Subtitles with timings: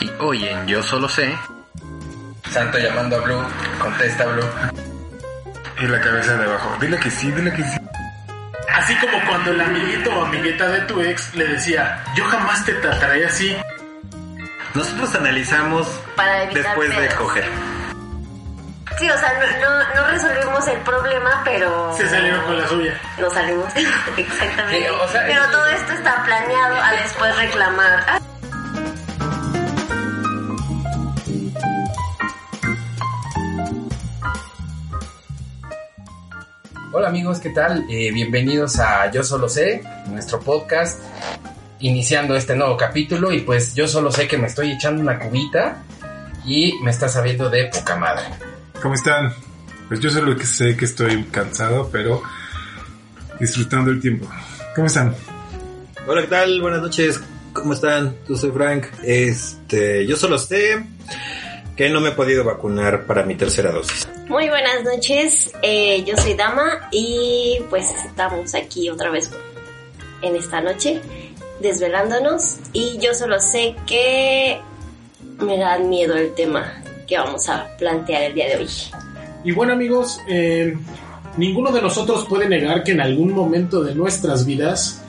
[0.00, 1.36] Y hoy en Yo Solo Sé,
[2.50, 3.42] Santo llamando a Blue,
[3.80, 4.48] contesta Blue.
[5.80, 6.76] Y la cabeza de abajo.
[6.80, 7.78] Dile que sí, dile que sí.
[8.74, 12.72] Así como cuando el amiguito o amigueta de tu ex le decía, yo jamás te
[12.74, 13.56] trataré así.
[14.74, 15.86] nosotros analizamos
[16.16, 17.48] Para evitar después de coger.
[18.98, 21.94] Sí, o sea, no, no, no resolvimos el problema, pero...
[21.96, 23.00] Se salieron con la suya.
[23.18, 23.72] No salimos.
[24.16, 24.78] Exactamente.
[24.78, 28.20] Sí, o sea, pero es- todo esto está planeado a después reclamar.
[36.92, 37.86] Hola amigos, ¿qué tal?
[37.88, 41.00] Eh, bienvenidos a Yo Solo Sé, nuestro podcast,
[41.78, 45.84] iniciando este nuevo capítulo y pues yo solo sé que me estoy echando una cubita
[46.44, 48.24] y me está sabiendo de poca madre.
[48.82, 49.32] ¿Cómo están?
[49.86, 52.24] Pues yo solo que sé que estoy cansado, pero
[53.38, 54.28] disfrutando el tiempo.
[54.74, 55.14] ¿Cómo están?
[56.08, 56.60] Hola, ¿qué tal?
[56.60, 57.20] Buenas noches.
[57.52, 58.16] ¿Cómo están?
[58.28, 58.86] Yo soy Frank.
[59.04, 60.84] Este, yo solo sé
[61.80, 64.06] que no me he podido vacunar para mi tercera dosis.
[64.28, 69.30] Muy buenas noches, eh, yo soy Dama y pues estamos aquí otra vez
[70.20, 71.00] en esta noche
[71.58, 74.60] desvelándonos y yo solo sé que
[75.38, 78.68] me da miedo el tema que vamos a plantear el día de hoy.
[79.42, 80.76] Y bueno amigos, eh,
[81.38, 85.02] ninguno de nosotros puede negar que en algún momento de nuestras vidas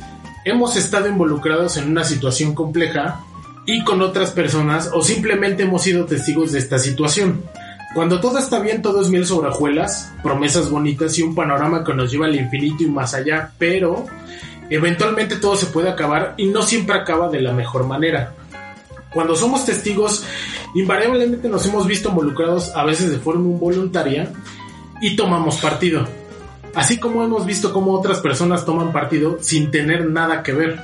[0.45, 3.25] hemos estado involucrados en una situación compleja
[3.66, 7.44] y con otras personas o simplemente hemos sido testigos de esta situación.
[7.94, 11.94] Cuando todo está bien, todo es miel sobre hojuelas, promesas bonitas y un panorama que
[11.94, 14.05] nos lleva al infinito y más allá, pero
[14.70, 18.33] eventualmente todo se puede acabar y no siempre acaba de la mejor manera.
[19.14, 20.23] Cuando somos testigos,
[20.73, 24.32] invariablemente nos hemos visto involucrados a veces de forma involuntaria
[25.02, 26.08] y tomamos partido.
[26.73, 30.80] Así como hemos visto cómo otras personas toman partido sin tener nada que ver.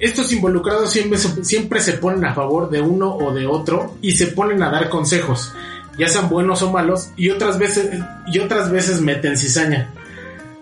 [0.00, 4.28] Estos involucrados siempre, siempre se ponen a favor de uno o de otro y se
[4.28, 5.52] ponen a dar consejos,
[5.98, 7.90] ya sean buenos o malos, y otras veces,
[8.32, 9.92] y otras veces meten cizaña.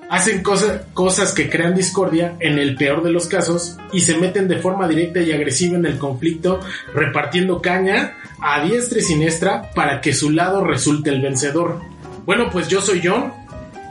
[0.09, 4.47] Hacen cosa- cosas que crean discordia en el peor de los casos y se meten
[4.47, 6.61] de forma directa y agresiva en el conflicto,
[6.95, 11.81] repartiendo caña a diestra y siniestra para que su lado resulte el vencedor.
[12.25, 13.33] Bueno, pues yo soy John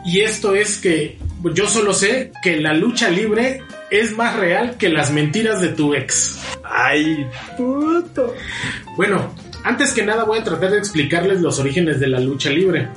[0.06, 1.18] y esto es que
[1.54, 5.94] yo solo sé que la lucha libre es más real que las mentiras de tu
[5.94, 6.40] ex.
[6.64, 8.34] Ay, puto.
[8.98, 12.90] Bueno, antes que nada voy a tratar de explicarles los orígenes de la lucha libre.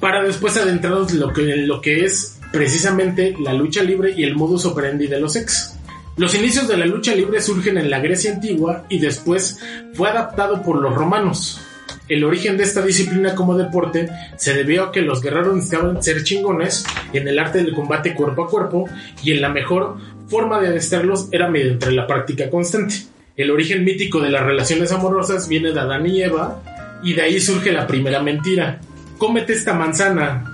[0.00, 4.24] Para después adentrarnos en lo que, en lo que es precisamente la lucha libre y
[4.24, 5.74] el modus operandi de los ex.
[6.16, 9.60] Los inicios de la lucha libre surgen en la Grecia antigua y después
[9.94, 11.60] fue adaptado por los romanos.
[12.08, 16.22] El origen de esta disciplina como deporte se debió a que los guerreros necesitaban ser
[16.22, 18.88] chingones en el arte del combate cuerpo a cuerpo
[19.22, 19.96] y en la mejor
[20.28, 22.94] forma de adestrarlos era mediante la práctica constante.
[23.36, 26.62] El origen mítico de las relaciones amorosas viene de Adán y Eva
[27.02, 28.80] y de ahí surge la primera mentira.
[29.18, 30.44] Cómete esta manzana,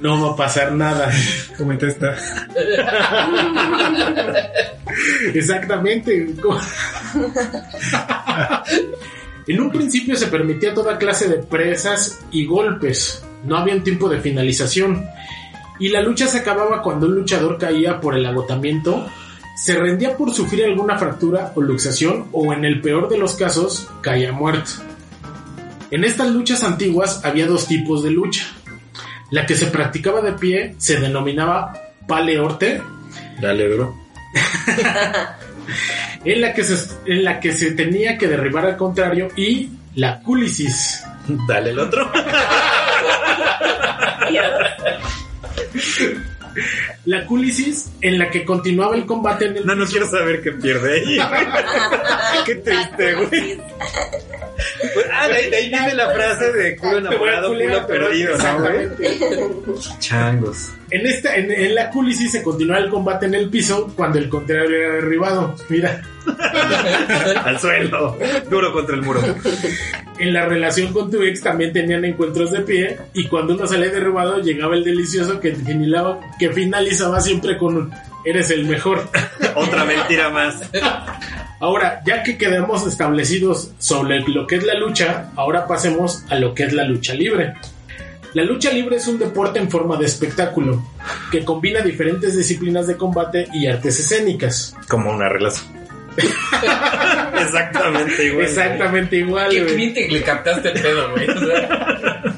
[0.00, 1.10] no va a pasar nada.
[1.56, 2.16] ¿Cómo está?
[5.34, 6.26] Exactamente.
[9.46, 13.24] En un principio se permitía toda clase de presas y golpes.
[13.44, 15.06] No había un tiempo de finalización.
[15.78, 19.06] Y la lucha se acababa cuando un luchador caía por el agotamiento,
[19.56, 23.88] se rendía por sufrir alguna fractura o luxación o en el peor de los casos
[24.00, 24.70] caía muerto.
[25.90, 28.46] En estas luchas antiguas había dos tipos de lucha.
[29.30, 31.72] La que se practicaba de pie se denominaba
[32.06, 32.80] paleorte
[33.40, 33.94] Dale, bro.
[36.24, 40.20] en la que se, en la que se tenía que derribar al contrario y la
[40.20, 41.02] cúlisis.
[41.48, 42.10] Dale el otro.
[47.04, 50.52] La cúlisis en la que continuaba el combate en el No, no quiero saber qué
[50.52, 51.18] pierde ahí.
[52.46, 53.60] qué triste, güey.
[55.18, 58.36] Ah, de ahí, de ahí viene la frase de culo enamorado, culo perdido.
[59.98, 60.72] Changos.
[60.90, 64.28] En, esta, en, en la cúlisis se continuaba el combate en el piso cuando el
[64.28, 65.54] contrario era derribado.
[65.68, 66.02] Mira,
[67.44, 68.16] Al suelo.
[68.50, 69.20] Duro contra el muro.
[70.18, 73.90] en la relación con tu ex también tenían encuentros de pie y cuando uno salía
[73.90, 77.92] derribado llegaba el delicioso que finalizaba, que finalizaba siempre con un
[78.24, 79.08] eres el mejor.
[79.54, 80.60] Otra mentira más.
[81.60, 86.54] Ahora, ya que quedamos establecidos sobre lo que es la lucha, ahora pasemos a lo
[86.54, 87.54] que es la lucha libre.
[88.34, 90.84] La lucha libre es un deporte en forma de espectáculo
[91.32, 94.76] que combina diferentes disciplinas de combate y artes escénicas.
[94.88, 95.64] Como una relación.
[97.40, 98.44] Exactamente igual.
[98.44, 99.50] Exactamente igual.
[99.50, 99.76] Qué güey.
[99.76, 101.28] bien que le captaste el pedo, güey.
[101.30, 102.34] O sea,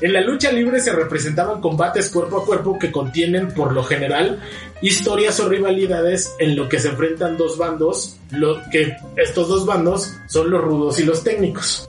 [0.00, 4.40] En la lucha libre se representaban combates cuerpo a cuerpo que contienen, por lo general,
[4.80, 10.12] historias o rivalidades en lo que se enfrentan dos bandos, lo que estos dos bandos
[10.26, 11.88] son los rudos y los técnicos.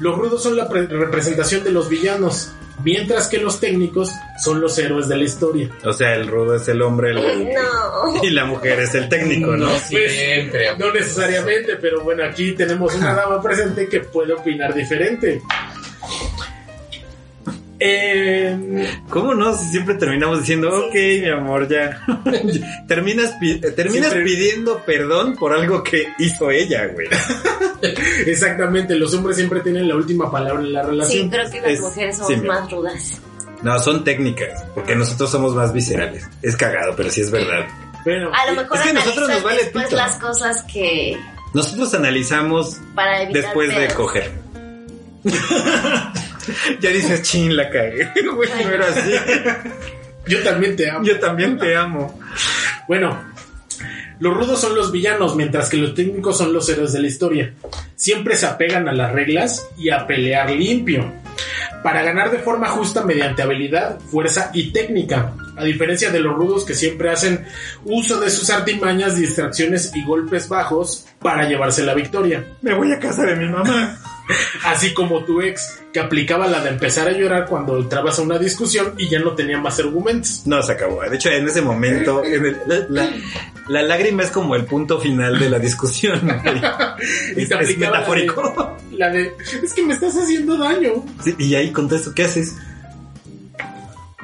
[0.00, 2.50] Los rudos son la pre- representación de los villanos,
[2.82, 4.10] mientras que los técnicos
[4.42, 5.70] son los héroes de la historia.
[5.84, 8.22] O sea, el rudo es el hombre el- No.
[8.22, 9.66] y la mujer es el técnico, ¿no?
[9.68, 10.76] no siempre.
[10.76, 15.40] No necesariamente, pero bueno, aquí tenemos una dama presente que puede opinar diferente.
[17.80, 19.56] Eh, ¿Cómo no?
[19.56, 22.00] Si siempre terminamos diciendo, ok, mi amor, ya.
[22.88, 27.08] terminas pi- eh, terminas Siempre- pidiendo perdón por algo que hizo ella, güey.
[28.26, 31.30] exactamente, los hombres siempre tienen la última palabra en la Sí, relación.
[31.30, 33.20] creo que las Es- mujeres sí, somos más rudas.
[33.62, 36.28] No, son técnicas, porque nosotros somos más viscerales.
[36.42, 37.66] Es cagado, pero sí es verdad.
[38.04, 39.96] Bueno, A lo mejor Es que nosotros nos vale después pito.
[39.96, 41.18] las cosas que
[41.54, 44.30] Nosotros analizamos para después de coger.
[46.80, 48.08] ya dices, chin, la cagué.
[48.34, 49.10] Güey, no era así.
[50.26, 51.04] yo también te amo.
[51.04, 52.18] Yo también te amo.
[52.88, 53.18] Bueno,
[54.20, 57.54] los rudos son los villanos, mientras que los técnicos son los héroes de la historia.
[57.96, 61.12] Siempre se apegan a las reglas y a pelear limpio.
[61.82, 65.34] Para ganar de forma justa mediante habilidad, fuerza y técnica.
[65.56, 67.44] A diferencia de los rudos que siempre hacen
[67.84, 72.44] uso de sus artimañas, distracciones y golpes bajos para llevarse la victoria.
[72.62, 73.98] Me voy a casa de mi mamá.
[74.64, 78.38] Así como tu ex, que aplicaba la de empezar a llorar cuando entrabas a una
[78.38, 80.42] discusión y ya no tenía más argumentos.
[80.46, 81.02] No, se acabó.
[81.02, 83.10] De hecho, en ese momento, en el- la, la-
[83.68, 86.20] la lágrima es como el punto final de la discusión.
[87.36, 88.76] Y Es, te es aplicaba la de- metafórico.
[88.92, 89.32] La de,
[89.62, 91.04] es que me estás haciendo daño.
[91.22, 92.54] Sí, y ahí contesto, ¿qué haces?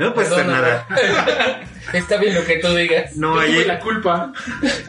[0.00, 0.87] No puedes hacer nada.
[1.93, 3.17] Está bien lo que tú digas.
[3.17, 3.52] No, Yo ahí.
[3.55, 4.32] tuve la culpa.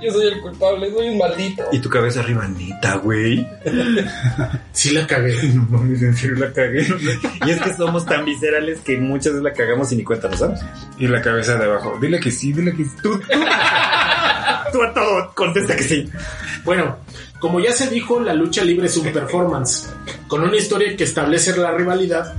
[0.03, 1.63] Yo soy el culpable, soy un maldito.
[1.71, 3.47] Y tu cabeza arriba, neta, güey.
[4.73, 5.35] Sí la cagué.
[5.53, 6.85] No mames, en serio la cagué.
[7.45, 10.39] Y es que somos tan viscerales que muchas veces la cagamos y ni cuenta nos
[10.39, 10.59] damos.
[10.97, 11.97] Y la cabeza de abajo.
[11.99, 12.91] Dile que sí, dile que sí.
[13.01, 13.25] Tú, tú,
[14.71, 16.09] tú a todo, contesta que sí.
[16.63, 16.97] Bueno,
[17.39, 19.89] como ya se dijo, la lucha libre es un performance,
[20.27, 22.33] con una historia que establece la rivalidad,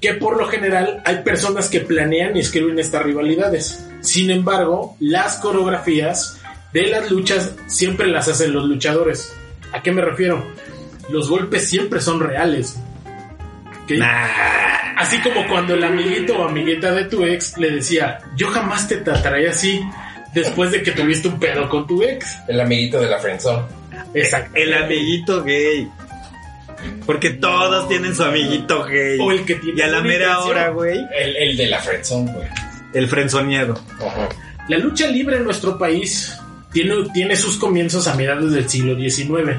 [0.00, 3.84] que por lo general hay personas que planean y escriben estas rivalidades.
[4.00, 6.40] Sin embargo, las coreografías
[6.72, 9.34] de las luchas siempre las hacen los luchadores.
[9.72, 10.44] ¿A qué me refiero?
[11.08, 12.78] Los golpes siempre son reales.
[14.96, 18.98] Así como cuando el amiguito o amiguita de tu ex le decía, yo jamás te
[18.98, 19.80] trataré así
[20.34, 22.38] después de que tuviste un pedo con tu ex.
[22.48, 23.64] El amiguito de la friendzone.
[24.14, 24.50] Exacto.
[24.54, 25.88] El amiguito gay.
[27.06, 29.18] Porque todos tienen su amiguito gay.
[29.20, 32.32] O el que tiene Y a la mera hora, güey, El, el de la friendzone,
[32.32, 32.46] güey.
[32.94, 33.74] el frenzoneado.
[34.00, 34.28] Ajá.
[34.68, 36.34] La lucha libre en nuestro país
[36.72, 39.56] tiene, tiene sus comienzos a mediados del siglo XIX,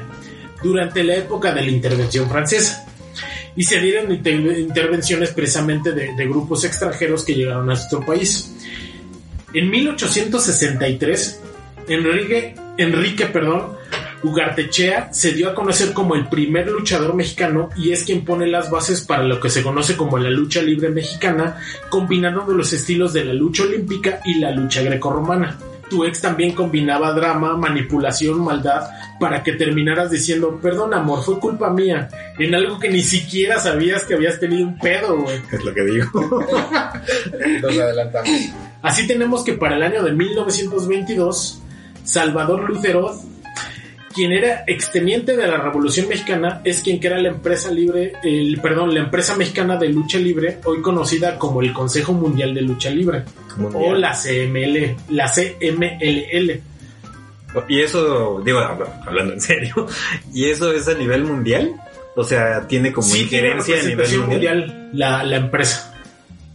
[0.62, 2.86] durante la época de la intervención francesa.
[3.56, 8.54] Y se dieron inter- intervenciones precisamente de, de grupos extranjeros que llegaron a nuestro país.
[9.52, 11.40] En 1863,
[11.88, 13.72] Enrique, Enrique perdón,
[14.22, 18.70] Ugartechea se dio a conocer como el primer luchador mexicano y es quien pone las
[18.70, 21.56] bases para lo que se conoce como la lucha libre mexicana,
[21.88, 25.58] combinando los estilos de la lucha olímpica y la lucha grecorromana.
[25.88, 31.70] Tu ex también combinaba drama, manipulación, maldad, para que terminaras diciendo, perdón amor, fue culpa
[31.70, 32.08] mía,
[32.38, 35.40] en algo que ni siquiera sabías que habías tenido un pedo, güey.
[35.50, 36.06] Es lo que digo.
[37.62, 38.30] Nos adelantamos.
[38.82, 41.60] Así tenemos que para el año de 1922,
[42.04, 43.16] Salvador Lucerot,
[44.14, 48.92] quien era exteniente de la Revolución Mexicana, es quien crea la empresa libre, el, perdón,
[48.92, 53.24] la empresa mexicana de lucha libre, hoy conocida como el Consejo Mundial de Lucha Libre,
[53.72, 56.60] o la CML, la CMLL.
[57.68, 59.86] Y eso, digo, hablando en serio,
[60.34, 61.74] ¿y eso es a nivel mundial?
[62.16, 64.56] O sea, tiene como Sí tiene injerencia a nivel mundial.
[64.58, 65.94] mundial la, la empresa.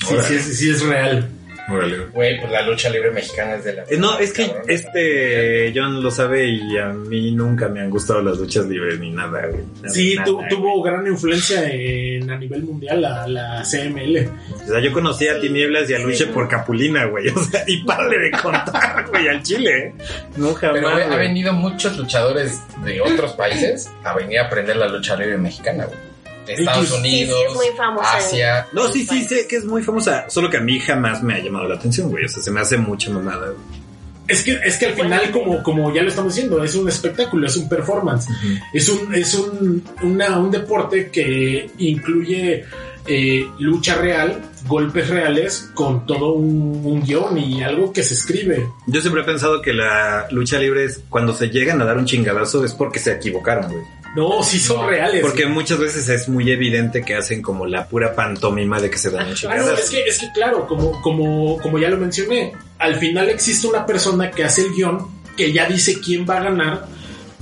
[0.05, 1.29] Sí, sí, sí es real.
[1.67, 3.83] Güey, pues la lucha libre mexicana es de la.
[3.83, 4.63] Eh, No, es que Cabrón.
[4.67, 9.09] este John lo sabe y a mí nunca me han gustado las luchas libres ni
[9.09, 9.63] nada, güey.
[9.87, 10.49] Sí, nada, tu- güey.
[10.49, 14.29] tuvo gran influencia en, a nivel mundial la, la CML.
[14.63, 17.29] O sea, yo conocí a Tinieblas y a Luche por Capulina, güey.
[17.35, 19.71] O sea, y párale de contar, güey, al Chile.
[19.87, 19.93] ¿eh?
[20.37, 20.75] No jamás.
[20.75, 25.37] Pero ha, venido muchos luchadores de otros países a venir a aprender la lucha libre
[25.37, 25.97] mexicana, güey.
[26.45, 28.17] De Estados Sí, sí, Unidos, es muy famosa.
[28.17, 28.67] Asia.
[28.73, 30.29] No, sí, sí, sé que es muy famosa.
[30.29, 32.25] Solo que a mí jamás me ha llamado la atención, güey.
[32.25, 33.85] O sea, se me hace mucha mamada, güey.
[34.27, 37.45] Es que, es que al final, como, como ya lo estamos diciendo, es un espectáculo,
[37.45, 38.27] es un performance.
[38.73, 42.65] Es un, es un, una- un deporte que incluye
[43.07, 48.67] eh, lucha real, golpes reales, con todo un, un guion y algo que se escribe.
[48.87, 52.05] Yo siempre he pensado que la lucha libre es cuando se llegan a dar un
[52.05, 53.83] chingadazo es porque se equivocaron, güey.
[54.15, 55.21] No, sí son No, reales.
[55.21, 59.09] Porque muchas veces es muy evidente que hacen como la pura pantomima de que se
[59.09, 62.95] dan Ah, no, es que, es que claro, como, como, como ya lo mencioné, al
[62.95, 66.87] final existe una persona que hace el guion, que ya dice quién va a ganar,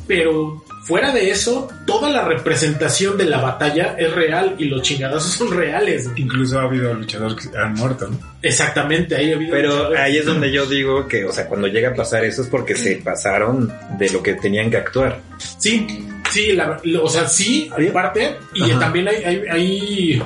[0.07, 5.31] pero fuera de eso, toda la representación de la batalla es real y los chingadazos
[5.31, 6.09] son reales.
[6.17, 8.17] Incluso ha habido luchadores que han muerto, ¿no?
[8.41, 9.51] Exactamente, ahí ha habido...
[9.51, 12.49] Pero ahí es donde yo digo que, o sea, cuando llega a pasar eso es
[12.49, 15.19] porque se pasaron de lo que tenían que actuar.
[15.57, 18.79] Sí, sí, la- lo- o sea, sí, hay parte, y Ajá.
[18.79, 20.21] también hay, hay, hay-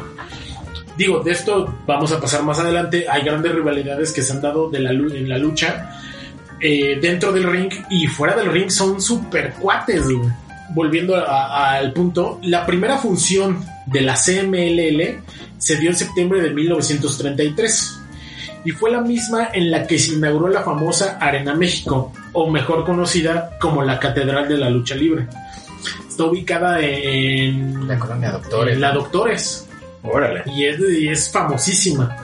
[0.98, 4.70] digo, de esto vamos a pasar más adelante, hay grandes rivalidades que se han dado
[4.72, 5.92] de la, lu- en la lucha
[6.60, 10.28] eh, dentro del ring y fuera del ring son super cuates, güey.
[10.70, 15.22] Volviendo a- al punto, la primera función de la CMLL
[15.58, 18.00] se dio en septiembre de 1933
[18.66, 22.84] y fue la misma en la que se inauguró la famosa Arena México, o mejor
[22.86, 25.28] conocida como la Catedral de la Lucha Libre.
[26.08, 28.74] Está ubicada en La colonia Doctores.
[28.74, 29.68] en la Doctores
[30.04, 30.44] Órale.
[30.48, 32.18] y es, y es famosísima.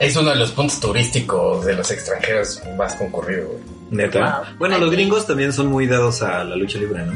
[0.00, 3.79] Es uno de los puntos turísticos de los extranjeros más concurrido, güey.
[3.90, 4.44] Neta.
[4.46, 4.56] Wow.
[4.58, 7.12] Bueno, los gringos también son muy dados a la lucha libre, ¿no?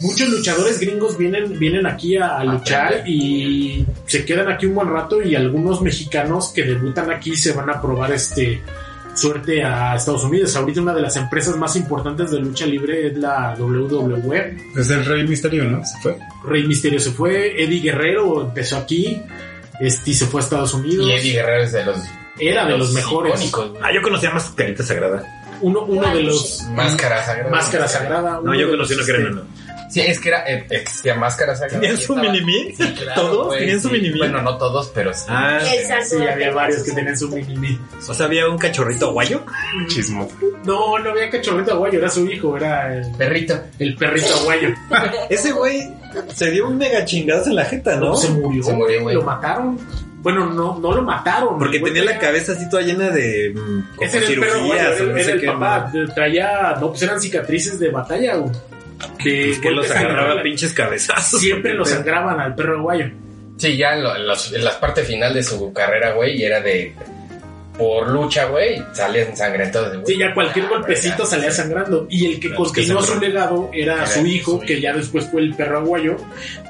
[0.00, 4.88] Muchos luchadores gringos vienen, vienen aquí a, a luchar y se quedan aquí un buen
[4.88, 8.60] rato y algunos mexicanos que debutan aquí se van a probar este
[9.16, 10.54] suerte a Estados Unidos.
[10.54, 14.56] Ahorita una de las empresas más importantes de lucha libre es la WWE.
[14.76, 15.84] Es el Rey Misterio, ¿no?
[15.84, 16.18] Se fue.
[16.44, 19.22] Rey Misterio se fue, Eddie Guerrero empezó aquí
[19.80, 21.06] este, y se fue a Estados Unidos.
[21.06, 21.98] Y Eddie Guerrero es de los...
[22.38, 23.42] Era de los mejores.
[23.42, 23.82] icónicos.
[23.82, 25.24] Ah, yo conocía más Carita Sagrada.
[25.60, 27.50] Uno, uno de los Máscara sagrada.
[27.50, 28.40] Máscara Sagrada.
[28.42, 29.46] No, yo conocí uno que era este, enano.
[29.88, 31.80] Sí, es que era, eh, existía Máscara Sagrada.
[31.80, 32.74] ¿Tenían su mini-me?
[32.76, 33.94] Sí, claro, ¿Todos güey, tenían su sí.
[33.94, 34.18] mini-me?
[34.18, 35.24] Bueno, no todos, pero sí.
[35.28, 36.18] Ah, Exacto.
[36.18, 39.44] Sí, había varios que tenían su mini o sea, había un cachorrito guayo.
[39.88, 40.28] Chismo.
[40.64, 43.58] No, no había cachorrito aguayo, era su hijo, era el, Perrito.
[43.78, 44.70] el perrito aguayo.
[45.30, 45.88] Ese güey
[46.34, 48.16] se dio un mega chingazo en la jeta, ¿no?
[48.16, 49.14] Se murió, Se murió, güey.
[49.14, 49.78] lo mataron.
[50.26, 51.56] Bueno, no, no lo mataron.
[51.56, 54.72] Porque tenía la cabeza así toda llena de mm, como Ese era el perro aguayo,
[54.74, 55.46] cirugías era, o no era sé el qué.
[55.46, 55.90] papá.
[55.94, 56.14] ¿no?
[56.14, 58.52] Traía, no, pues eran cicatrices de batalla, güey.
[59.18, 60.42] Que los golpes agarraba agarraban.
[60.42, 61.40] pinches cabezazos.
[61.40, 63.08] Siempre lo sangraban al perro aguayo.
[63.56, 66.44] Sí, ya en, lo- en los- en la parte final de su carrera, güey, y
[66.44, 66.92] era de...
[67.78, 69.90] Por lucha, güey, salía ensangrentado.
[69.90, 70.06] de, güey.
[70.06, 72.06] Sí, ya cualquier golpecito salía sangrando.
[72.08, 74.82] Y el que continuó su legado era Era su hijo, su que hijo.
[74.82, 76.16] ya después fue el perro aguayo.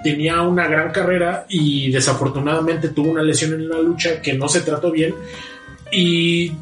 [0.03, 4.63] Tenía una gran carrera y desafortunadamente tuvo una lesión en la lucha que no se
[4.63, 5.15] trató bien.
[5.93, 6.53] Y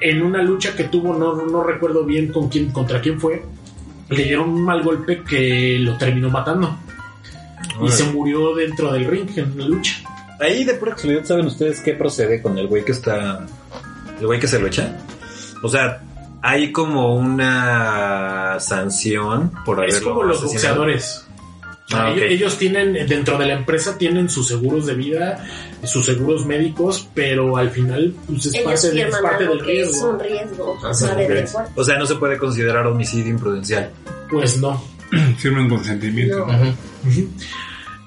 [0.00, 3.42] en una lucha que tuvo, no, no recuerdo bien con quién, contra quién fue,
[4.10, 6.76] le dieron un mal golpe que lo terminó matando.
[7.80, 9.94] Y se murió dentro del ring en la lucha.
[10.40, 13.46] Ahí de pura casualidad, ¿saben ustedes qué procede con el güey que está.
[14.22, 14.96] El güey que se lo echa?
[15.62, 16.00] O sea,
[16.42, 20.76] hay como una sanción por haberlo Es como los asesinado.
[20.84, 21.26] boxeadores.
[21.94, 22.30] Ah, ellos, ok.
[22.30, 25.44] ellos tienen, dentro de la empresa, tienen sus seguros de vida,
[25.84, 29.64] sus seguros médicos, pero al final pues, es, parte, de- es firman parte algo del
[29.66, 30.08] que es riesgo.
[30.10, 30.78] un riesgo.
[30.82, 31.70] Ah.
[31.76, 33.90] O sea, no se puede considerar homicidio imprudencial.
[34.30, 34.82] Pues no.
[35.38, 36.38] Firman consentimiento.
[36.38, 36.44] No.
[36.46, 37.28] Ujú.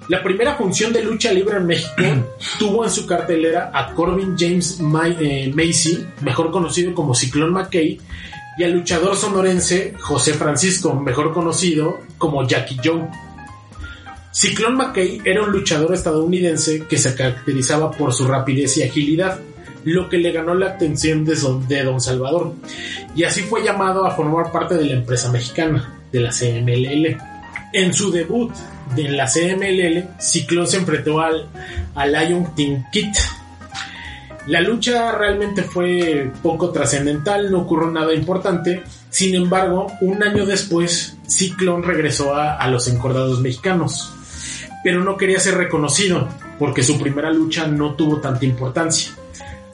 [0.08, 1.94] La primera función de lucha libre en México
[2.60, 4.80] tuvo en su cartelera a Corbin James
[5.20, 8.00] eh, Macy, mejor conocido como Ciclón McKay,
[8.58, 13.08] y al luchador sonorense José Francisco, mejor conocido como Jackie Joe.
[14.32, 19.40] Ciclón McKay era un luchador estadounidense que se caracterizaba por su rapidez y agilidad,
[19.86, 22.54] lo que le ganó la atención de, Son- de Don Salvador,
[23.16, 27.18] y así fue llamado a formar parte de la empresa mexicana, de la CMLL.
[27.74, 28.52] En su debut
[28.96, 31.48] de la CMLL, Ciclón se enfrentó al,
[31.96, 33.16] al Lion Team Kit.
[34.48, 38.84] La lucha realmente fue poco trascendental, no ocurrió nada importante.
[39.10, 44.14] Sin embargo, un año después, Ciclón regresó a, a los encordados mexicanos.
[44.84, 46.28] Pero no quería ser reconocido,
[46.60, 49.12] porque su primera lucha no tuvo tanta importancia.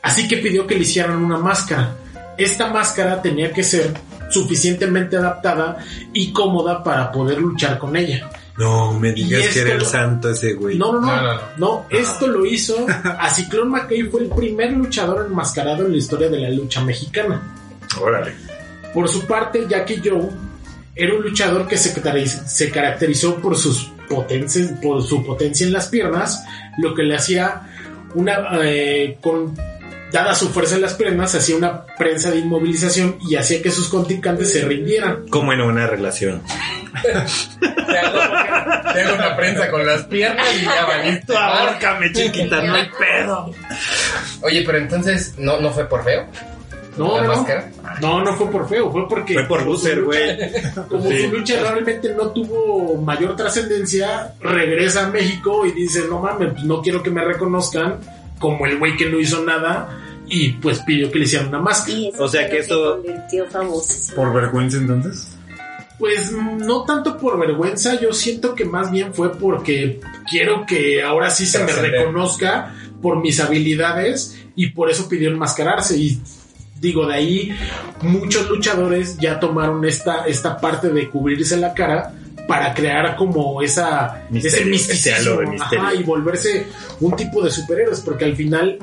[0.01, 1.95] Así que pidió que le hicieran una máscara.
[2.37, 3.93] Esta máscara tenía que ser
[4.31, 5.77] suficientemente adaptada
[6.13, 8.29] y cómoda para poder luchar con ella.
[8.57, 10.77] No, me digas que era el santo ese güey.
[10.77, 11.85] No, no, no, No, no.
[11.89, 16.39] esto lo hizo a Ciclón McKay fue el primer luchador enmascarado en la historia de
[16.39, 17.41] la lucha mexicana.
[17.99, 18.33] Órale.
[18.93, 20.29] Por su parte, Jackie Joe
[20.95, 26.43] era un luchador que se caracterizó por sus potencias, por su potencia en las piernas,
[26.77, 27.61] lo que le hacía
[28.13, 29.55] una eh, con
[30.11, 33.87] dada su fuerza en las piernas, hacía una prensa de inmovilización y hacía que sus
[33.87, 35.27] contrincantes se rindieran.
[35.29, 36.41] Como en una relación.
[37.01, 38.19] Te hago,
[38.93, 41.35] te hago una prensa con las piernas y ya valiste.
[41.35, 43.53] Ahórcame, chiquita, no hay pedo.
[44.41, 46.25] Oye, pero entonces, ¿no, no fue por feo?
[46.97, 47.35] No, ¿La no, no.
[47.37, 47.71] máscara?
[48.01, 49.33] No, no fue por feo, fue porque.
[49.35, 50.37] Fue por loser, güey.
[50.89, 51.23] Como Sí.
[51.23, 56.63] su lucha realmente no tuvo mayor trascendencia, regresa a México y dice: No mames, pues
[56.65, 57.99] no quiero que me reconozcan
[58.39, 59.97] como el güey que no hizo nada.
[60.27, 61.97] Y pues pidió que le hicieran una máscara.
[62.19, 64.13] O sea que lo eso-.
[64.15, 65.37] ¿Por vergüenza entonces?
[66.01, 71.29] Pues no tanto por vergüenza, yo siento que más bien fue porque quiero que ahora
[71.29, 75.95] sí se me reconozca por mis habilidades y por eso pidió enmascararse.
[75.99, 76.19] Y
[76.79, 77.55] digo, de ahí
[78.01, 82.15] muchos luchadores ya tomaron esta, esta parte de cubrirse la cara
[82.47, 85.83] para crear como esa Misterio, ese misticismo misterio.
[85.83, 86.65] ajá, y volverse
[86.99, 88.79] un tipo de superhéroes, porque al final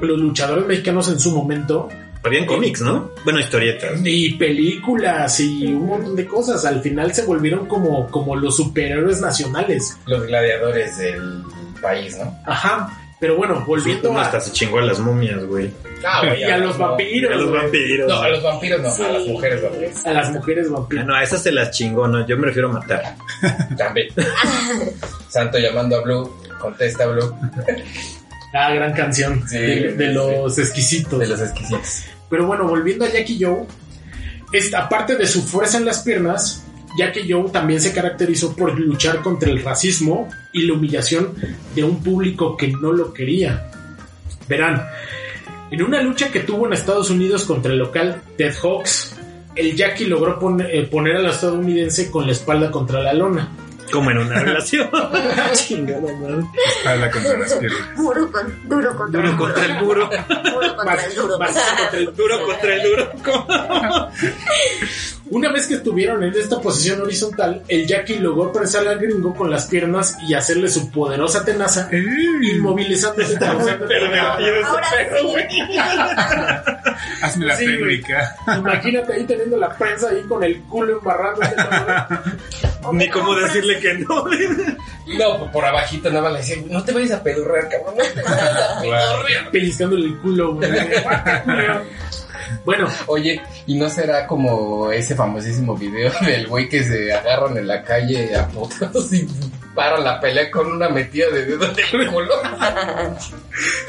[0.00, 1.88] los luchadores mexicanos en su momento
[2.24, 3.10] Habían cómics, ¿no?
[3.24, 4.00] Bueno, historietas.
[4.04, 6.64] y películas y un montón de cosas.
[6.64, 9.96] Al final se volvieron como, como los superhéroes nacionales.
[10.06, 11.42] Los gladiadores del
[11.80, 12.38] país, ¿no?
[12.46, 12.98] Ajá.
[13.18, 15.70] Pero bueno, volviendo Uno a, hasta se chingó a las momias, güey.
[16.04, 16.88] Ah, güey, y a los no.
[16.88, 17.32] vampiros.
[17.32, 18.08] A los vampiros.
[18.08, 20.06] No, a los vampiros no, Sí, a las mujeres vampiros.
[20.06, 21.06] A las mujeres Ah, vampiros.
[21.06, 22.26] no, a esas se las chingó, no.
[22.26, 23.14] Yo me refiero a matar.
[23.78, 24.08] También.
[25.28, 27.32] Santo llamando a Blue, contesta Blue,
[28.52, 29.42] Ah, gran canción.
[29.48, 31.18] Sí, de, de sí, los exquisitos.
[31.18, 32.02] de los exquisitos.
[32.28, 33.64] Pero bueno, volviendo a Jackie Joe,
[34.52, 36.64] esta, aparte de su fuerza en las piernas,
[36.98, 41.34] Jackie Joe también se caracterizó por luchar contra el racismo y la humillación
[41.74, 43.70] de un público que no lo quería.
[44.48, 44.82] Verán,
[45.70, 49.16] en una lucha que tuvo en Estados Unidos contra el local Ted Hawks,
[49.54, 53.48] el Jackie logró pon- eh, poner al estadounidense con la espalda contra la lona.
[53.92, 54.90] Como en una relación.
[55.54, 56.44] Chingada madre.
[56.78, 57.96] Espalda contra las piernas.
[57.96, 59.44] Duro, con, duro contra Duro el duro.
[59.54, 60.08] contra el duro.
[60.08, 61.38] Duro contra el duro.
[61.38, 63.12] Vas- vas contra el Duro contra el duro.
[65.32, 69.50] Una vez que estuvieron en esta posición horizontal, el Jackie logró prensar al gringo con
[69.50, 71.88] las piernas y hacerle su poderosa tenaza,
[74.08, 74.36] una-
[74.68, 74.86] Ahora
[75.48, 75.66] sí.
[77.22, 78.36] Hazme la Sí, técnica.
[78.58, 81.40] Imagínate ahí teniendo la prensa ahí con el culo embarrado.
[82.92, 84.24] Ni cómo decirle que no.
[85.18, 88.04] No, por- por abajito nada más le decía, no te vayas a pedorrear, cabrón, no
[88.04, 88.42] te vayas
[88.76, 89.50] a pedorrear.
[89.50, 90.70] Pellizcándole el culo, güey.
[92.64, 97.66] Bueno, Oye, ¿y no será como ese famosísimo video del güey que se agarran en
[97.66, 99.26] la calle a putos y
[99.74, 102.34] paran la pelea con una metida de dedo en el culo?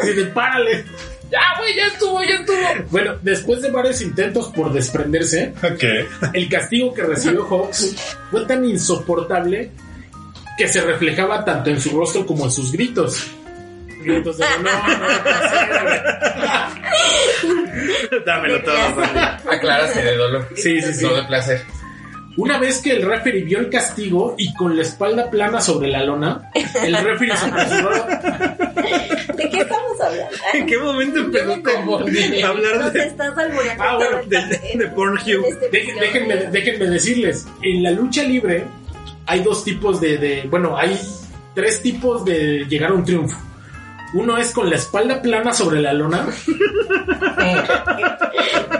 [0.04, 0.86] dice, párale.
[1.32, 2.58] ya, güey, ya estuvo, ya estuvo.
[2.89, 5.54] Bueno, después de varios intentos por desprenderse,
[6.34, 7.95] el castigo que recibió Hawks
[8.32, 9.71] fue tan insoportable
[10.58, 13.32] que se reflejaba tanto en su rostro como en sus gritos.
[14.04, 14.72] Gritos de no, no,
[18.13, 19.08] no, Dámelo todo, güey.
[19.56, 20.48] Aclaraste de dolor.
[20.56, 21.06] Sí, sí, sí.
[21.06, 21.62] No de placer.
[22.36, 26.04] Una vez que el referee vio el castigo y con la espalda plana sobre la
[26.04, 26.50] lona,
[26.84, 27.92] el referee se apresuró
[29.38, 30.36] ¿De qué estamos hablando?
[30.54, 31.76] ¿En qué momento empezaste
[32.44, 33.34] a hablar de, estás
[33.78, 35.46] Ah, bueno, de, de Pornhub?
[35.46, 38.66] Este déjenme, déjenme decirles, en la lucha libre
[39.28, 41.00] hay dos tipos de, de- bueno, hay
[41.54, 43.38] tres tipos de llegar a un triunfo.
[44.13, 46.28] Uno es con la espalda plana sobre la lona.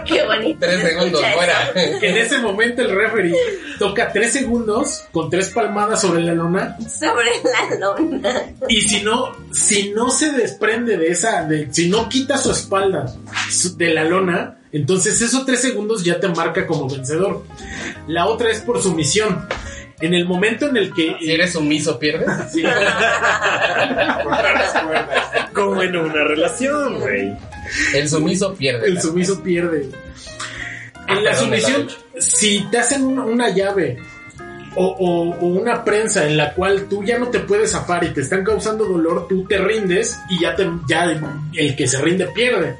[0.04, 0.58] Qué bonito.
[0.60, 1.72] Tres se segundos fuera.
[2.02, 3.34] En ese momento el referee
[3.78, 8.42] toca tres segundos con tres palmadas sobre la lona Sobre la lona.
[8.68, 13.06] y si no, si no se desprende de esa, de, si no quita su espalda
[13.76, 17.44] de la lona, entonces esos tres segundos ya te marca como vencedor.
[18.06, 19.46] La otra es por sumisión.
[20.00, 22.28] En el momento en el que Si eres sumiso, pierdes.
[22.52, 22.62] Sí.
[25.52, 27.32] Como en una relación, güey.
[27.94, 28.88] El sumiso pierde.
[28.88, 29.88] el sumiso pierde.
[30.94, 33.98] Ah, En la perdón, sumisión, si te hacen una llave
[34.76, 38.08] o, o- o una prensa en la cual tú ya no te puedes zafar y
[38.12, 41.04] te están causando dolor, tú te rindes y ya, te, ya
[41.54, 42.76] el que se rinde pierde.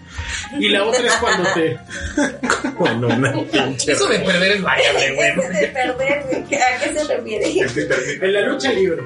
[0.58, 1.78] Y la otra es cuando te...
[2.90, 3.92] En una pinche.
[3.92, 5.28] Eso de perder es variable, güey.
[5.30, 7.52] Ese de perder, ¿a qué se refiere?
[8.20, 9.02] En la lucha libre.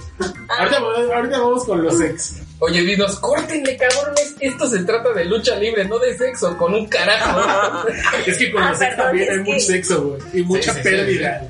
[0.48, 0.78] Ahorita,
[1.14, 2.36] ahorita vamos con los ex.
[2.60, 4.34] Oye, dinos, córtenle, cabrones.
[4.40, 7.86] Esto se trata de lucha libre, no de sexo, con un carajo.
[8.26, 10.20] Es que con Ah, los ex también es hay mucho que- sexo, güey.
[10.32, 11.42] Y mucha sí, sí, pérdida.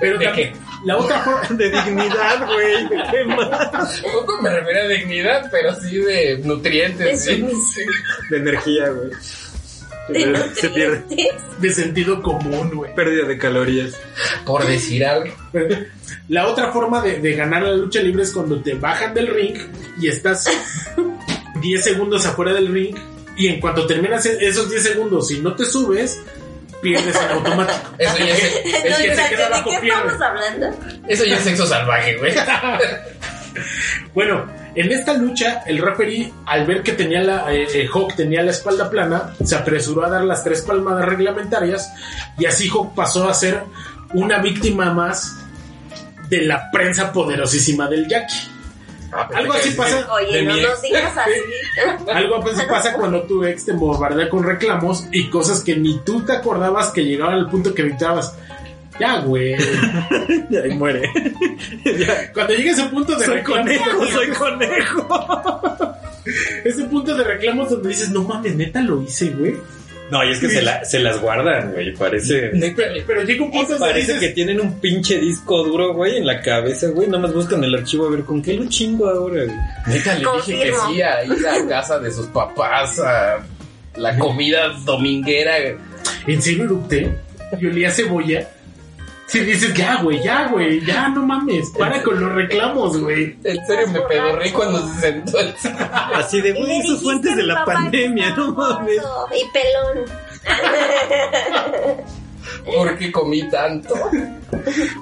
[0.00, 0.52] Pero ¿De también,
[0.84, 1.42] la otra forma...
[1.50, 2.88] De dignidad, güey.
[3.10, 3.72] ¿Qué más?
[3.72, 7.24] Tampoco me refiero a dignidad, pero sí de De nutrientes.
[7.24, 7.44] sí.
[8.30, 9.10] De energía, güey.
[10.08, 11.04] De Se pierde.
[11.58, 12.94] De sentido común, güey.
[12.94, 13.94] Pérdida de calorías.
[14.46, 15.34] Por decir algo.
[16.28, 19.56] La otra forma de, de ganar la lucha libre es cuando te bajan del ring
[20.00, 20.46] y estás
[21.60, 22.94] 10 segundos afuera del ring
[23.36, 26.20] Y en cuanto terminas esos 10 segundos, si no te subes,
[26.80, 27.78] pierdes en automático.
[27.98, 28.40] Eso ya es,
[28.82, 30.12] que se queda ¿De abajo qué pierde.
[30.12, 30.78] estamos hablando?
[31.08, 32.34] eso ya es sexo salvaje, güey.
[34.14, 38.42] Bueno, en esta lucha, el referee, al ver que tenía la, eh, eh, Hawk tenía
[38.42, 41.92] la espalda plana, se apresuró a dar las tres palmadas reglamentarias
[42.38, 43.62] y así Hawk pasó a ser
[44.14, 45.34] una víctima más
[46.28, 48.36] de la prensa poderosísima del Jackie.
[49.12, 50.06] Algo así pasa.
[50.12, 51.40] Oye, no nos digas así.
[52.12, 56.22] Algo así pasa cuando tu ex te bombardea con reclamos y cosas que ni tú
[56.22, 58.36] te acordabas que llegaban al punto que gritabas.
[58.98, 59.54] Ya, güey.
[60.50, 61.02] Y ahí muere.
[62.34, 65.94] Cuando llega ese punto de soy reclamos, conejo, soy conejo.
[66.64, 69.56] ese punto de reclamos donde dices, no mames, neta lo hice, güey.
[70.10, 71.94] No, y es que se, la- se las guardan, güey.
[71.94, 72.50] Parece.
[72.74, 76.26] Pero, pero llega un punto Parece dices, que tienen un pinche disco duro, güey, en
[76.26, 77.08] la cabeza, güey.
[77.08, 79.56] Nada más buscan el archivo a ver con qué lo chingo ahora, güey.
[79.86, 83.38] Neta, le dije que sí a ir a casa de sus papás, a
[83.96, 85.52] la comida dominguera.
[86.26, 87.14] ¿En serio erupté?
[87.60, 88.48] Y olía cebolla.
[89.28, 93.36] Si dices, ya, güey, ya, güey, ya, no mames, para con los reclamos, güey.
[93.44, 95.54] En serio me pedorré cuando se sentó el...
[96.14, 99.02] Así de, güey, esos dijiste fuentes a de la pandemia, no mames.
[99.36, 100.06] Y pelón.
[102.64, 103.94] ¿Por qué comí tanto?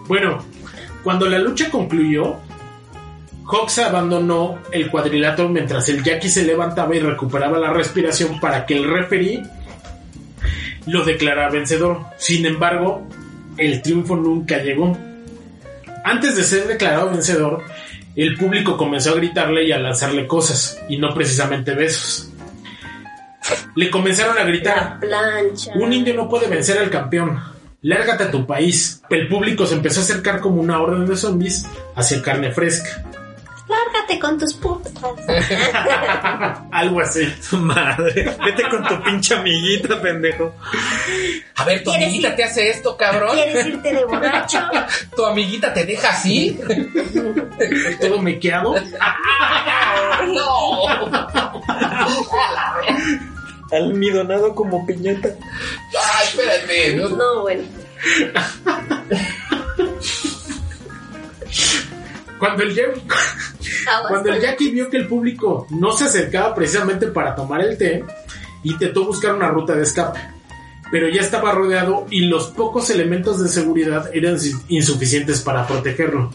[0.09, 0.45] Bueno,
[1.05, 2.37] cuando la lucha concluyó,
[3.45, 8.77] Hawks abandonó el cuadrilátero mientras el Jackie se levantaba y recuperaba la respiración para que
[8.77, 9.45] el referee
[10.87, 12.01] lo declarara vencedor.
[12.17, 13.07] Sin embargo,
[13.59, 14.97] el triunfo nunca llegó.
[16.05, 17.65] Antes de ser declarado vencedor,
[18.15, 22.31] el público comenzó a gritarle y a lanzarle cosas, y no precisamente besos.
[23.75, 24.99] Le comenzaron a gritar,
[25.75, 27.39] un indio no puede vencer al campeón.
[27.83, 29.03] Lárgate a tu país.
[29.11, 33.05] El público se empezó a acercar como una orden de zombies hacia carne fresca.
[33.69, 34.93] Lárgate con tus putas.
[36.73, 37.27] Algo así.
[37.41, 38.37] Su madre.
[38.45, 40.55] Vete con tu pinche amiguita, pendejo.
[41.57, 42.37] A ver, tu ¿Quieres amiguita ir?
[42.37, 43.35] te hace esto, cabrón.
[43.35, 44.61] ¿Quieres irte de borracho?
[45.17, 46.59] Tu amiguita te deja así.
[48.01, 48.75] Todo mequeado.
[50.29, 50.87] No.
[53.73, 55.29] Almidonado como piñata.
[55.29, 56.95] Ay, espérate.
[56.97, 57.65] no- No, bueno.
[62.39, 63.01] Cuando el, Jack-
[64.09, 68.05] Cuando el Jackie vio que el público no se acercaba precisamente para tomar el té,
[68.65, 70.19] intentó buscar una ruta de escape.
[70.91, 76.31] Pero ya estaba rodeado y los pocos elementos de seguridad eran ins- insuficientes para protegerlo.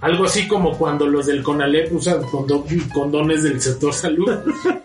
[0.00, 4.30] Algo así como cuando los del CONALEP usan condo- condones del sector salud.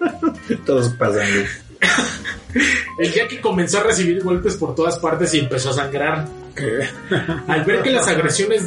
[0.65, 1.45] Todos pasan, güey.
[2.99, 6.27] El Jackie comenzó a recibir golpes por todas partes y empezó a sangrar.
[7.47, 8.63] Al ver que las agresiones,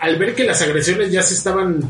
[0.00, 1.80] al ver que las agresiones ya se estaban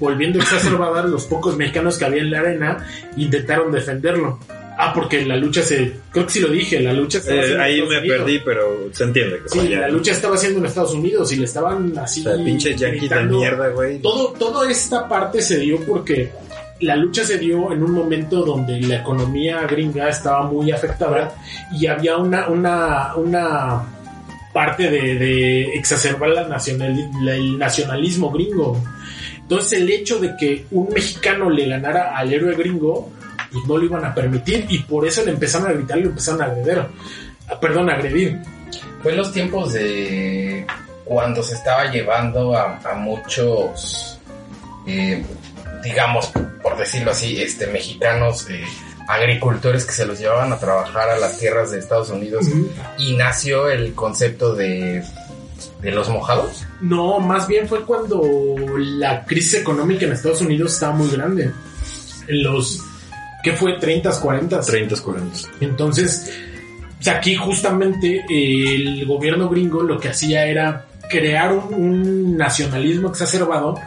[0.00, 4.38] volviendo exacerbadas, los pocos mexicanos que había en la arena intentaron defenderlo.
[4.76, 7.60] Ah, porque la lucha se, creo que sí lo dije, la lucha estaba Eh, en
[7.60, 8.18] ahí me Unidos.
[8.18, 9.92] perdí, pero se entiende que Sí, la ¿no?
[9.94, 12.26] lucha estaba haciendo en Estados Unidos y le estaban así.
[12.26, 14.00] O sea, pinche yankee de mierda, güey.
[14.00, 16.30] Todo, toda esta parte se dio porque
[16.80, 21.32] la lucha se dio en un momento donde la economía gringa estaba muy afectada
[21.72, 23.80] y había una, una, una
[24.52, 26.58] parte de, de exacerbar la-
[27.36, 28.82] el nacionalismo gringo.
[29.44, 33.10] Entonces el hecho de que un mexicano le ganara al héroe gringo,
[33.52, 36.08] pues no lo iban a permitir y por eso le empezaron a gritar y lo
[36.08, 36.78] empezaron a agredir.
[37.48, 38.40] Ah, Perdón, a agredir.
[39.02, 40.66] Fue en los tiempos de
[41.04, 44.18] cuando se estaba llevando a, a muchos,
[44.86, 45.22] eh,
[45.82, 48.64] digamos, por decirlo así, este, mexicanos, eh,
[49.06, 52.46] agricultores que se los llevaban a trabajar a las tierras de Estados Unidos
[52.96, 55.04] y nació el concepto de,
[55.80, 56.64] de los mojados.
[56.80, 58.22] No, más bien fue cuando
[58.78, 61.50] la crisis económica en Estados Unidos estaba muy grande.
[62.28, 62.80] En los,
[63.42, 63.78] ¿qué fue?
[63.78, 64.60] 30, 40.
[64.60, 65.38] 30, 40.
[65.60, 66.30] Entonces,
[66.98, 73.08] o sea, aquí justamente el gobierno gringo lo que hacía era crear un, un nacionalismo
[73.08, 73.78] exacerbado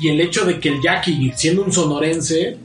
[0.00, 2.56] y el hecho de que el Jackie, siendo un sonorense,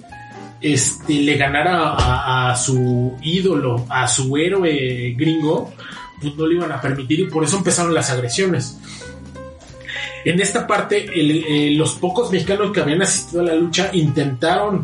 [0.62, 5.74] este, le ganara a, a su ídolo, a su héroe gringo,
[6.21, 8.78] pues no le iban a permitir y por eso empezaron las agresiones.
[10.23, 14.84] En esta parte, el- eh, los pocos mexicanos que habían asistido a la lucha intentaron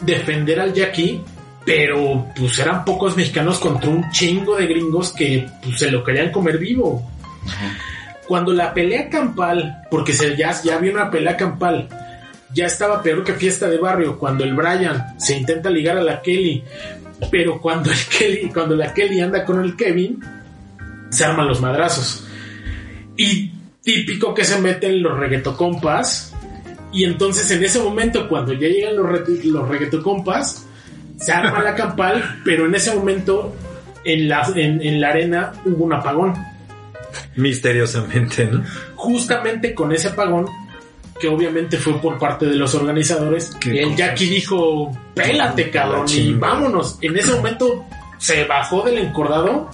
[0.00, 1.20] defender al Jackie,
[1.64, 6.30] pero pues eran pocos mexicanos contra un chingo de gringos que pues, se lo querían
[6.32, 7.08] comer vivo.
[8.26, 11.88] Cuando la pelea campal, porque se, ya, ya había una pelea campal,
[12.54, 16.22] ya estaba peor que fiesta de barrio, cuando el Brian se intenta ligar a la
[16.22, 16.64] Kelly,
[17.30, 20.18] pero cuando el Kelly, cuando la Kelly anda con el Kevin,
[21.12, 22.26] se arman los madrazos.
[23.16, 26.34] Y típico que se meten los reggaetocompas.
[26.92, 30.66] Y entonces en ese momento, cuando ya llegan los, re- los reggaetocompas,
[31.18, 33.54] Se arma la campal, pero en ese momento
[34.04, 36.34] en la, en, en la arena hubo un apagón.
[37.36, 38.64] Misteriosamente, ¿no?
[38.96, 40.46] Justamente con ese apagón,
[41.20, 43.94] que obviamente fue por parte de los organizadores, el.
[43.94, 46.98] Jackie dijo, pélate cabrón, y vámonos.
[47.02, 47.84] En ese momento
[48.18, 49.70] se bajó del encordado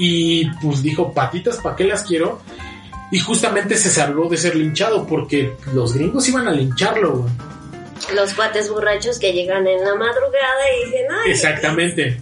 [0.00, 2.40] y pues dijo, patitas, ¿para qué las quiero?
[3.12, 7.16] Y justamente se salvó de ser linchado porque los gringos iban a lincharlo.
[7.18, 7.32] güey.
[8.14, 12.12] Los cuates borrachos que llegan en la madrugada y dicen, ay, Exactamente.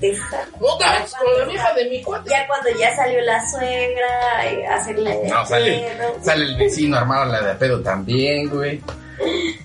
[0.58, 2.30] Puta, con la hija de mi cuate.
[2.30, 6.24] Ya cuando ya salió la suegra, eh, hacerle No, sale, pedo.
[6.24, 8.80] sale el vecino armado la de pedo también, güey.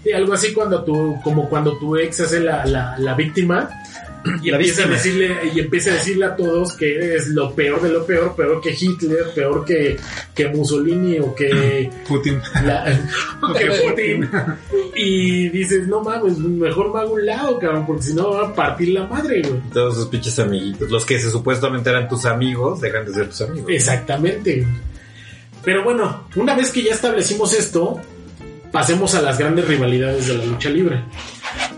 [0.04, 3.70] Sí, algo así cuando tu, como cuando tu ex hace la, la, la víctima
[4.42, 7.82] y La empieza a decirle, y empieza a decirle a todos que eres lo peor
[7.82, 9.98] de lo peor, peor que Hitler, peor que,
[10.34, 12.40] que Mussolini o que, Putin.
[12.64, 13.00] la,
[13.42, 14.30] o que Putin.
[14.96, 18.54] Y dices, no mames, mejor me hago un lado, cabrón, porque si no va a
[18.54, 19.62] partir la madre, güey.
[19.74, 20.90] Todos sus pinches amiguitos.
[20.90, 23.70] Los que se supuestamente eran tus amigos, dejan de ser tus amigos.
[23.70, 24.66] Exactamente.
[25.64, 28.00] Pero bueno, una vez que ya establecimos esto,
[28.72, 31.04] pasemos a las grandes rivalidades de la lucha libre.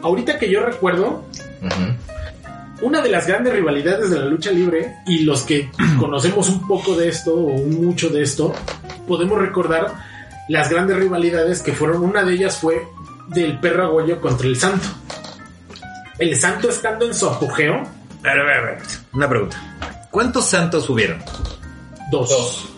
[0.02, 1.26] Ahorita que yo recuerdo,
[2.82, 6.96] una de las grandes rivalidades de la lucha libre y los que conocemos un poco
[6.96, 8.54] de esto o un mucho de esto,
[9.08, 9.94] podemos recordar
[10.50, 12.88] las grandes rivalidades que fueron, una de ellas fue
[13.30, 14.88] del perro aguayo contra el santo.
[16.20, 17.76] El santo estando en su apogeo,
[18.24, 18.78] A ver, a ver, a ver.
[19.14, 20.08] Una pregunta.
[20.12, 21.22] ¿Cuántos santos hubieron?
[22.12, 22.30] dos.
[22.30, 22.70] Dos.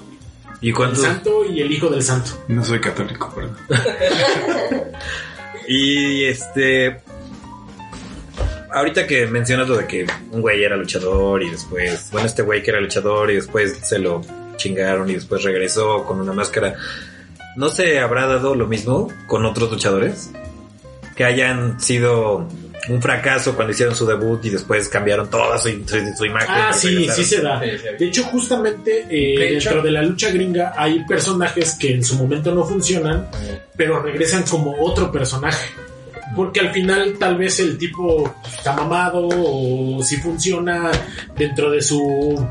[0.61, 1.03] ¿Y El cuántos?
[1.03, 2.31] santo y el hijo del santo.
[2.47, 3.57] No soy católico, perdón.
[5.67, 7.01] Y este.
[8.77, 12.09] Ahorita que mencionas lo de que un güey era luchador y después.
[12.11, 14.21] Bueno, este güey que era luchador y después se lo
[14.55, 16.75] chingaron y después regresó con una máscara.
[17.55, 20.31] ¿No se habrá dado lo mismo con otros luchadores?
[21.15, 22.47] Que hayan sido
[22.89, 26.47] un fracaso cuando hicieron su debut y después cambiaron toda su, su- su imagen.
[26.49, 27.15] Ah, sí, regresaron.
[27.15, 27.59] sí se da.
[27.59, 32.03] De hecho, justamente eh, De hecho- dentro de la lucha gringa hay personajes que en
[32.03, 33.27] su momento no funcionan,
[33.75, 35.67] pero regresan como otro personaje.
[36.37, 40.91] Porque al final tal vez el tipo está mamado o si funciona
[41.35, 42.47] dentro de su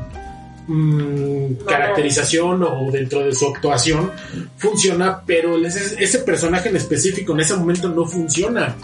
[0.67, 4.11] mm, caracterización o dentro de su actuación,
[4.57, 8.75] funciona, pero ese, ese personaje en específico en ese momento no funciona.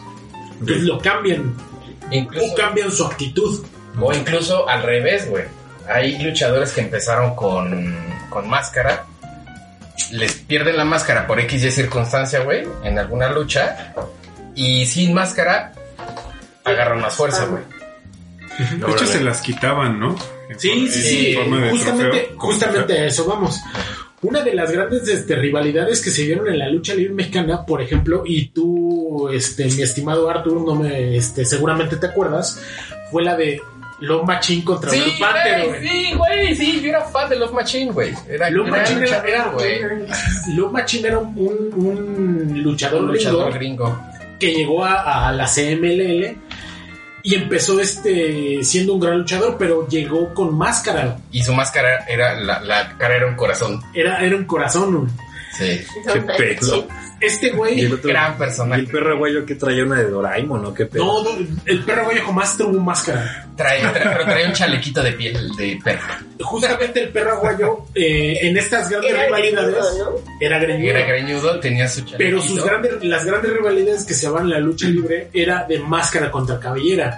[0.62, 1.54] Entonces lo cambian
[2.10, 3.66] o Incluso, cambian su actitud.
[4.00, 5.44] o incluso al revés, güey.
[5.86, 7.94] Hay luchadores que empezaron con,
[8.30, 9.06] con máscara.
[10.12, 13.94] Les pierden la máscara por X y circunstancia, güey, en alguna lucha.
[14.56, 15.74] Y sin máscara,
[16.64, 17.64] agarran más fuerza, güey.
[18.80, 20.16] De hecho, se las quitaban, ¿no?
[20.50, 21.36] En Sí, sí, sí.
[21.72, 23.60] Justamente, trofeo, justamente a eso vamos.
[24.22, 27.82] Una de las grandes este, rivalidades que se dieron en la lucha libre mexicana, por
[27.82, 32.62] ejemplo, y tú, este, mi estimado Arthur, no me, este, seguramente te acuerdas,
[33.12, 33.60] fue la de
[34.00, 37.52] Love Machine contra Sí, Blue Panther, güey, sí, güey, sí, yo era fan de Love
[37.54, 38.14] Machine, güey.
[38.30, 40.56] Era Love gran Machine era, luchador, era- güey.
[40.56, 41.74] Love Machine era un, un-
[42.52, 44.10] un luchador, Un luchador gringo gringo.
[44.40, 46.38] Que llegó a, a la CMLL
[47.26, 51.18] y empezó este siendo un gran luchador, pero llegó con máscara.
[51.32, 53.82] Y su máscara era, la, la cara era un corazón.
[53.94, 55.10] Era, era un corazón.
[55.60, 55.78] Güey.
[55.78, 55.86] Sí.
[56.14, 56.88] Qué pedo.
[57.22, 58.82] Este güey otro- Gran y personaje.
[58.82, 60.74] el perro aguayo que traía una de Doraemon, ¿no?
[60.74, 61.06] Qué pedo.
[61.06, 63.48] No, no, el perro güey jamás tuvo máscara.
[63.56, 66.02] Trae, trae- pero trae un chalequito de piel de perro.
[66.42, 70.36] Justamente el perro aguayo eh, en estas grandes Era rivalidades greñudo, ¿no?
[70.42, 70.90] era greñudo.
[70.90, 72.18] Era greñudo, tenía su chalequito.
[72.18, 75.80] pero sus grandes, las grandes rivalidades que se van en la lucha libre era de
[75.80, 77.18] máscara contra cabellera.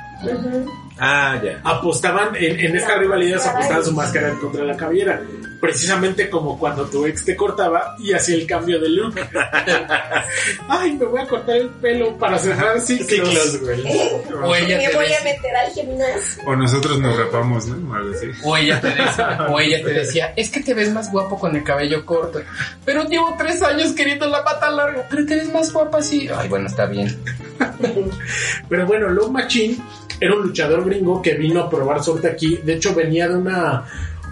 [0.99, 1.59] Ah, ya.
[1.63, 5.21] Apostaban en, en estas rivalidades apostaban su máscara contra la cabellera.
[5.59, 9.15] Precisamente como cuando tu ex te cortaba y hacía el cambio de look.
[10.67, 13.09] Ay, me voy a cortar el pelo para cerrar ciclos.
[13.09, 13.81] Ciclos, güey.
[14.43, 16.43] O ella, Me te voy a decía, meter al gimnasio.
[16.45, 17.91] O nosotros nos rapamos, ¿no?
[17.91, 18.27] O algo así.
[18.43, 21.55] o, ella te decía, o ella te decía, es que te ves más guapo con
[21.55, 22.41] el cabello corto.
[22.83, 25.05] Pero llevo tres años queriendo la pata larga.
[25.09, 26.27] Pero te ves más guapa así.
[26.35, 27.17] Ay, bueno, está bien.
[28.69, 29.77] Pero bueno, Love Machine
[30.19, 32.57] era un luchador gringo que vino a probar suerte aquí.
[32.63, 33.85] De hecho, venía de una,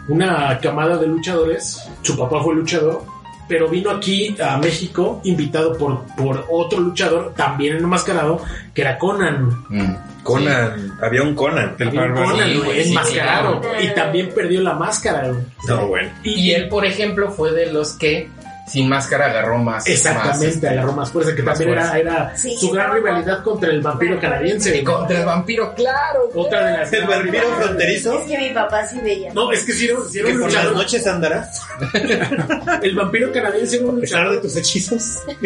[0.07, 1.79] una camada de luchadores.
[2.01, 3.03] Su papá fue luchador.
[3.45, 8.41] Pero vino aquí a México invitado por, por otro luchador, también enmascarado,
[8.73, 9.65] que era Conan.
[9.67, 9.95] Mm.
[10.23, 10.97] Conan.
[11.01, 11.75] Había un Conan.
[11.77, 12.13] El Había un.
[12.13, 13.59] Conan, Sí, güey, sí, enmascarado.
[13.59, 13.83] claro.
[13.83, 15.43] Y también perdió la máscara, güey.
[15.67, 16.09] No, bueno.
[16.23, 18.29] Y él, por ejemplo, fue de los que
[18.65, 19.85] sin máscara agarró más.
[19.87, 21.99] Exactamente, más, este, agarró más fuerza, que más también fuerza.
[21.99, 24.77] era, era Sí, su gran no, rivalidad contra el vampiro canadiense.
[24.77, 26.29] Y contra el vampiro, claro.
[26.33, 28.19] Otra de las El vampiro fronterizo.
[28.19, 29.33] Es que mi papá sí veía.
[29.33, 30.77] No, es que si era, sí era Que un por las luchador.
[30.83, 31.61] noches andarás.
[32.81, 34.41] El vampiro canadiense era un A pesar de luchador.
[34.41, 35.19] tus hechizos.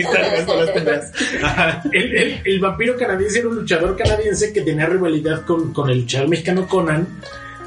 [1.92, 6.02] El, el- el vampiro canadiense era un luchador canadiense que tenía rivalidad con, con el
[6.02, 7.08] luchador mexicano Conan.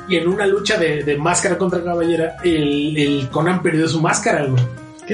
[0.09, 4.45] Y en una lucha de, de máscara contra caballera, el, el Conan perdió su máscara,
[4.45, 4.63] güey.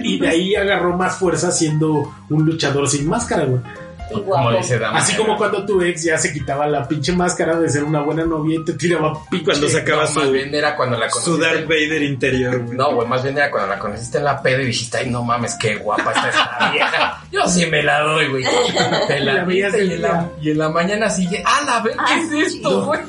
[0.05, 3.61] Y de ahí agarró más fuerza siendo un luchador sin máscara, güey.
[4.09, 4.99] Como dice Dama.
[4.99, 8.25] Así como cuando tu ex ya se quitaba la pinche máscara de ser una buena
[8.25, 9.47] novia y te tiraba pinche.
[9.47, 11.45] Cuando sacaba No, más su, bien era cuando la su conociste.
[11.57, 12.77] Darth Vader interior, güey.
[12.79, 15.25] No, güey, más bien era cuando la conociste en la pedo y dijiste, ay, no
[15.25, 17.21] mames, qué guapa está esta vieja.
[17.33, 18.45] Yo sí me la doy, güey.
[19.09, 21.91] Te la La viste y en la, y en la mañana sigue, ah, la ve,
[22.07, 23.01] ¿qué es esto, güey?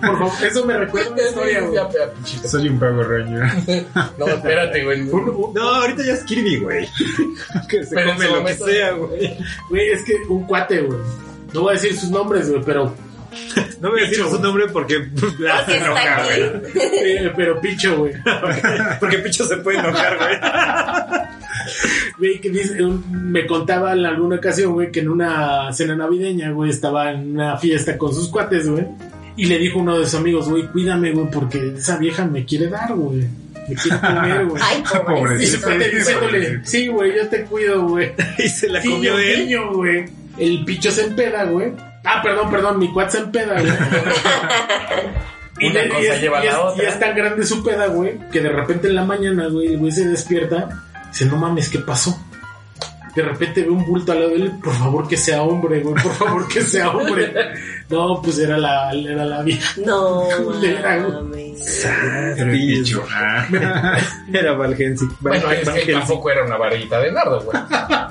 [0.00, 1.74] Por favor, eso me recuerda una historia, güey.
[1.74, 2.48] Ya, ya, pinchito.
[2.48, 3.84] Soy un Power Ranger.
[4.18, 5.02] No, espérate, güey.
[5.54, 6.88] No, ahorita ya es Kirby, güey.
[7.68, 9.36] Que se Pero come lo que sea, güey.
[9.68, 10.98] Güey, es que un cuate, güey.
[11.52, 12.94] No voy a decir sus nombres, güey, pero.
[13.80, 16.42] No voy a decir su nombre porque la hace enojar, güey.
[16.74, 18.12] eh, pero picho, güey.
[19.00, 20.36] Porque Picho se puede enojar, güey.
[22.18, 26.50] Güey, que dice, un- me contaba en alguna ocasión, güey, que en una cena navideña,
[26.52, 28.86] güey, estaba en una fiesta con sus cuates, güey.
[29.36, 32.68] Y le dijo uno de sus amigos, güey, cuídame, güey, porque esa vieja me quiere
[32.68, 33.26] dar, güey.
[33.68, 34.62] Me quiere comer, güey.
[34.64, 35.60] Ay, Y se pobrecito.
[35.60, 38.12] fue diciéndole, sí, güey, yo te cuido, güey.
[38.38, 39.46] Y se la comió él.
[39.46, 40.04] guiño, güey.
[40.38, 41.72] El picho se empeda, güey.
[42.04, 43.72] Ah, perdón, perdón, mi cuat se empeda, güey.
[45.70, 46.84] Una cosa es, lleva a y la es- otra.
[46.84, 49.78] y es tan grande su peda, güey, que de repente en la mañana, güey, el
[49.78, 50.82] güey se despierta.
[51.10, 52.18] Dice, no mames, ¿qué pasó?
[53.14, 56.02] De repente ve un bulto al lado de él, por favor que sea hombre, güey,
[56.02, 57.32] por favor que sea hombre.
[57.92, 59.74] No, pues era la, era la vieja.
[59.84, 60.26] No,
[61.10, 61.86] mames.
[64.32, 65.06] Era Valgensi.
[65.20, 67.58] Bueno, es que tampoco era una varita de nardo, güey.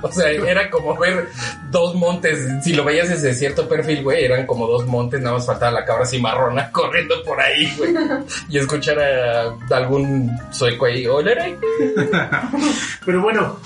[0.04, 1.28] O sea, era como ver
[1.72, 2.48] dos montes.
[2.64, 5.86] Si lo veías desde cierto perfil, güey, eran como dos montes, nada más faltaba la
[5.86, 7.94] cabra cimarrona corriendo por ahí, güey.
[8.50, 11.32] Y escuchar a algún sueco ahí, hola,
[13.06, 13.58] Pero bueno,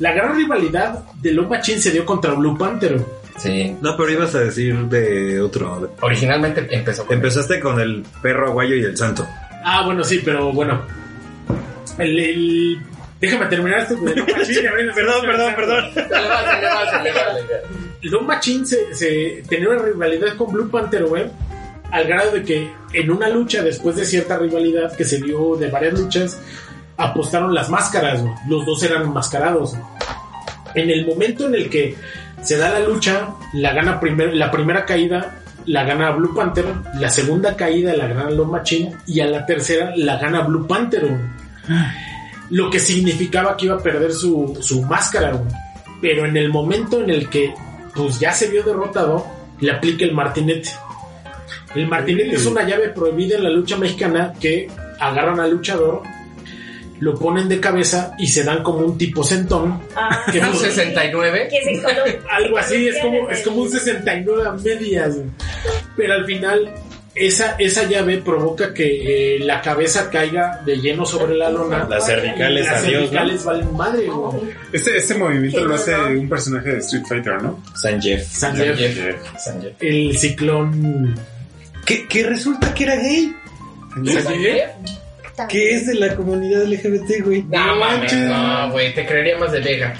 [0.00, 3.23] la gran rivalidad de Love Machine se dio contra Blue Panther.
[3.38, 3.76] Sí.
[3.80, 5.92] No, pero ibas a decir de otro.
[6.00, 9.26] Originalmente empezó con Empezaste con el perro aguayo y el santo.
[9.64, 10.82] Ah, bueno, sí, pero bueno.
[11.98, 12.78] El, el-
[13.20, 13.96] Déjame terminar esto.
[13.96, 15.84] Machine, a ver, Perdón, perdón, perdón.
[18.02, 21.24] Love Machine se, se tenía una rivalidad con Blue Panther, güey.
[21.90, 25.70] Al grado de que en una lucha, después de cierta rivalidad que se dio de
[25.70, 26.38] varias luchas,
[26.96, 28.34] apostaron las máscaras, güey.
[28.48, 29.74] Los dos eran enmascarados.
[30.74, 31.94] En el momento en el que
[32.44, 36.66] se da la lucha, la gana primer, la primera caída la gana Blue Panther,
[36.98, 41.18] la segunda caída la gana Love Machine y a la tercera la gana Blue Panther.
[42.50, 45.40] Lo que significaba que iba a perder su, su máscara.
[46.00, 47.54] Pero en el momento en el que
[47.94, 49.26] pues ya se vio derrotado,
[49.60, 50.70] le aplica el martinete.
[51.74, 54.68] El martinete es una llave prohibida en la lucha mexicana que
[55.00, 56.02] agarran al luchador,
[57.00, 59.80] lo ponen de cabeza y se dan como un tipo sentón.
[59.96, 61.48] Ah, Que ¿Un no- 69?
[61.50, 61.82] que se.
[62.30, 65.16] Algo así, es como, es como un 69 a medias.
[65.96, 66.72] Pero al final,
[67.14, 71.86] esa, esa llave provoca que eh, la cabeza caiga de lleno sobre la lona.
[71.88, 72.98] Las cervicales, Las adiós, ¿no?
[73.08, 74.42] cervicales valen madre, güey.
[74.72, 77.62] Este, este movimiento lo hace un personaje de Street Fighter, ¿no?
[77.74, 78.26] San Jeff.
[78.28, 79.16] San Jeff, Jeff.
[79.38, 79.72] San Jeff.
[79.80, 81.14] el ciclón.
[81.84, 83.34] Que, que resulta que era gay.
[83.94, 84.26] ¿San
[85.36, 85.48] Jeff?
[85.48, 87.42] Que es de la comunidad LGBT, güey.
[87.42, 89.94] No mames, no, güey, te creería más de Vega.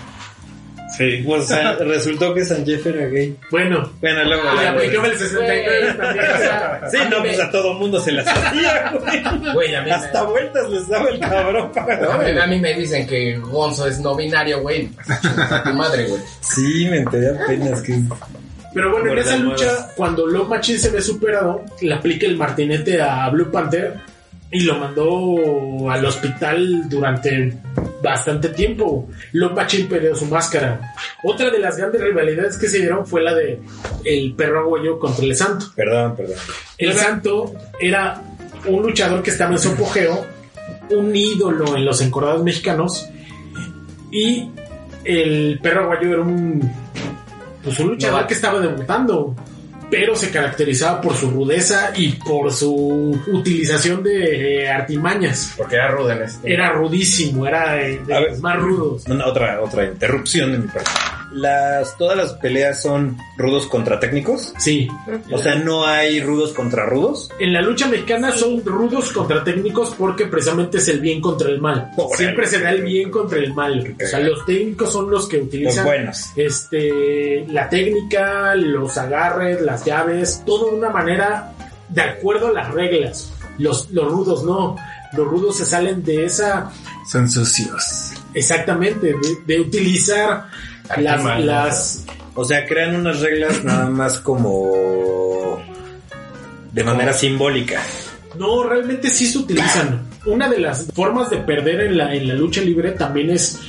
[0.97, 1.25] Sí.
[1.27, 3.37] O sea, resultó que San Jeff era gay.
[3.51, 4.45] Bueno, Bueno, luego.
[4.45, 6.25] le luego- aplicaba el 69 también.
[6.25, 9.53] o sea, Sí, no, pues a todo mundo se las hacía, güey.
[9.55, 13.07] Güey, a mí, Hasta vueltas les daba el cabrón para me, a mí- me dicen
[13.09, 14.89] que Gonzo es no binario, güey.
[15.65, 16.21] Tu madre, güey.
[16.41, 17.99] Sí, me enteré apenas que.
[18.73, 23.01] Pero bueno, en esa lucha, cuando Love Machine se ve superado, le aplica el martinete
[23.01, 23.95] a Blue Panther
[24.55, 27.55] y lo mandó al hospital durante
[28.01, 29.09] bastante tiempo.
[29.33, 30.95] Love Machine perdió su máscara.
[31.25, 33.61] Otra de las grandes rivalidades que se dieron fue la de
[34.05, 35.67] el perro aguayo contra el santo.
[35.75, 36.37] Perdón, perdón.
[36.79, 38.23] El santo era
[38.67, 40.25] un luchador que estaba en su apogeo,
[40.91, 43.09] un ídolo en los encordados mexicanos,
[44.13, 44.51] y
[45.03, 46.73] el perro aguayo era un,
[47.65, 49.35] pues un luchador que estaba debutando,
[49.95, 55.55] pero se caracterizaba por su rudeza y por su utilización de eh, artimañas.
[55.57, 56.53] Porque era rudo en este.
[56.53, 59.05] Era rudísimo, era de, los más rudos.
[59.07, 60.91] Una, otra, otra interrupción de mi parte.
[61.35, 64.55] Las, todas las peleas son rudos contra técnicos.
[64.59, 64.89] Sí.
[65.33, 67.31] O sea, no hay rudos contra rudos.
[67.39, 71.61] En la lucha mexicana son rudos contra técnicos porque precisamente es el bien contra el
[71.61, 71.91] mal.
[72.17, 73.95] Siempre se da el bien contra el mal.
[74.03, 76.27] O sea, los técnicos son los que Los utilizan buenos.
[76.37, 81.53] este la técnica, los agarres, las llaves, todo de una manera
[81.89, 83.33] de acuerdo a las reglas.
[83.59, 84.77] Los, los rudos no.
[85.17, 86.71] Los rudos se salen de esa
[87.11, 88.13] Son sucios.
[88.35, 90.49] exactamente de, de utilizar
[90.99, 92.05] las, mal, las
[92.35, 95.59] O sea, crean unas reglas nada más como
[96.73, 97.81] de manera simbólica.
[98.39, 100.03] No, realmente sí se utilizan.
[100.27, 103.61] Una de las formas de perder en la, en la lucha libre también es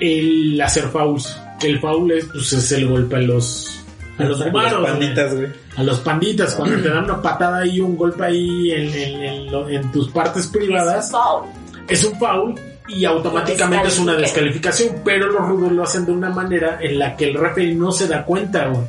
[0.00, 1.36] el hacer fouls.
[1.62, 3.80] El foul es, pues, es el golpe a los,
[4.18, 4.80] a los humanos.
[4.82, 5.48] Las panditas, güey.
[5.76, 9.92] A los panditas, cuando te dan una patada ahí, un golpe ahí en, en- en
[9.92, 11.46] tus partes privadas, Foul.
[11.88, 12.54] es un foul
[12.90, 14.96] y automáticamente es una descalificación.
[15.04, 18.06] Pero los rudos lo hacen de una manera en la que el referee no se
[18.08, 18.82] da cuenta, güey.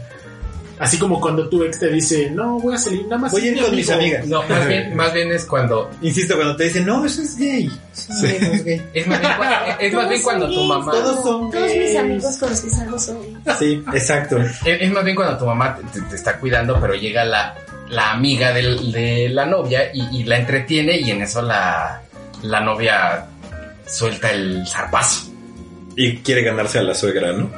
[0.80, 3.32] Así como cuando tu ex te dice, no, voy a salir nada más.
[3.32, 4.18] Voy a ir con mis amigo".
[4.18, 4.26] amigas.
[4.28, 7.72] No, más bien, más bien es cuando Insisto, cuando te dicen, no, eso es gay.
[7.94, 8.82] Eso no es gay.
[8.92, 11.98] es más bien, cua- es más bien cuando tu mamá Todos son Todos mis gays.
[12.00, 13.60] amigos con los que salgo son gays.
[13.60, 14.38] Sí, exacto.
[14.40, 17.54] Es, es más bien cuando tu mamá te, te- te está cuidando, pero llega la,
[17.90, 22.02] la amiga del- de la novia y, y la entretiene y en eso la,
[22.42, 23.28] la novia
[23.92, 25.32] suelta el zarpazo.
[25.96, 27.50] Y quiere ganarse a la suegra, ¿no?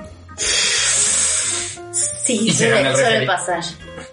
[1.91, 3.27] Sí, Y se suele, gana el suele referee.
[3.27, 3.63] pasar.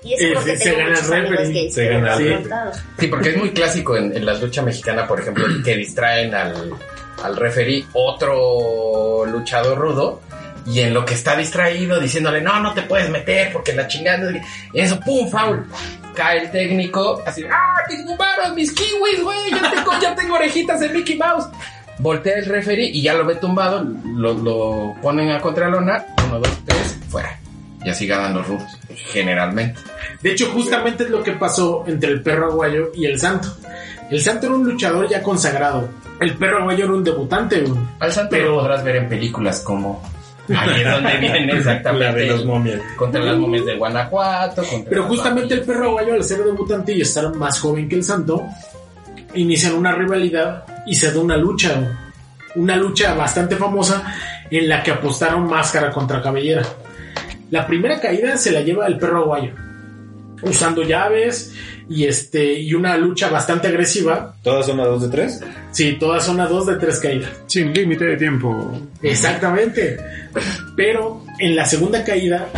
[0.03, 1.53] Y eso porque se tengo gana el muchos amigos referee.
[1.55, 2.73] gays Se que gana el referee.
[2.99, 6.71] Sí, porque es muy clásico en, en la lucha mexicana, por ejemplo, que distraen al,
[7.23, 10.21] al referee otro luchador rudo
[10.67, 14.31] y en lo que está distraído diciéndole, no, no te puedes meter porque la chingada...
[14.73, 15.31] Y eso, ¡pum!
[15.31, 15.65] ¡Foul!
[16.15, 19.51] Cae el técnico, así, ¡ah, mis gumaros, mis kiwis, güey!
[19.53, 21.47] Ya tengo, ya tengo orejitas de Mickey Mouse.
[22.01, 23.85] Voltea el referee y ya lo ve tumbado,
[24.17, 27.39] lo, lo ponen a contralona, uno, dos, tres, fuera.
[27.85, 28.79] Y así ganan los rudos,
[29.13, 29.81] generalmente.
[30.23, 33.49] De hecho, justamente es lo que pasó entre el perro aguayo y el santo.
[34.11, 35.89] El santo era un luchador ya consagrado.
[36.21, 37.65] El perro aguayo era un debutante.
[37.99, 40.03] Al santo Pero- lo podrás ver en películas como...
[40.51, 42.05] Ahí es donde viene exactamente.
[42.07, 42.81] La de los momias.
[42.97, 44.63] Contra las momias de Guanajuato.
[44.89, 48.47] Pero justamente el perro aguayo, al ser debutante y estar más joven que el santo,
[49.35, 51.99] inician una rivalidad y se da una lucha.
[52.57, 54.15] Una lucha bastante famosa
[54.51, 56.63] en la que apostaron máscara contra cabellera.
[57.51, 59.53] La primera caída se la lleva el perro aguayo.
[60.43, 61.53] Usando llaves
[61.89, 64.35] y este y una lucha bastante agresiva.
[64.43, 65.41] ¿Todas son a dos de tres?
[65.73, 67.31] Sí, todas son a dos de tres caídas.
[67.47, 68.81] Sin límite de tiempo.
[69.03, 69.99] Exactamente.
[70.77, 72.49] Pero en la segunda caída,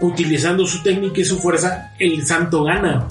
[0.00, 3.06] utilizando su técnica y su fuerza, el santo gana.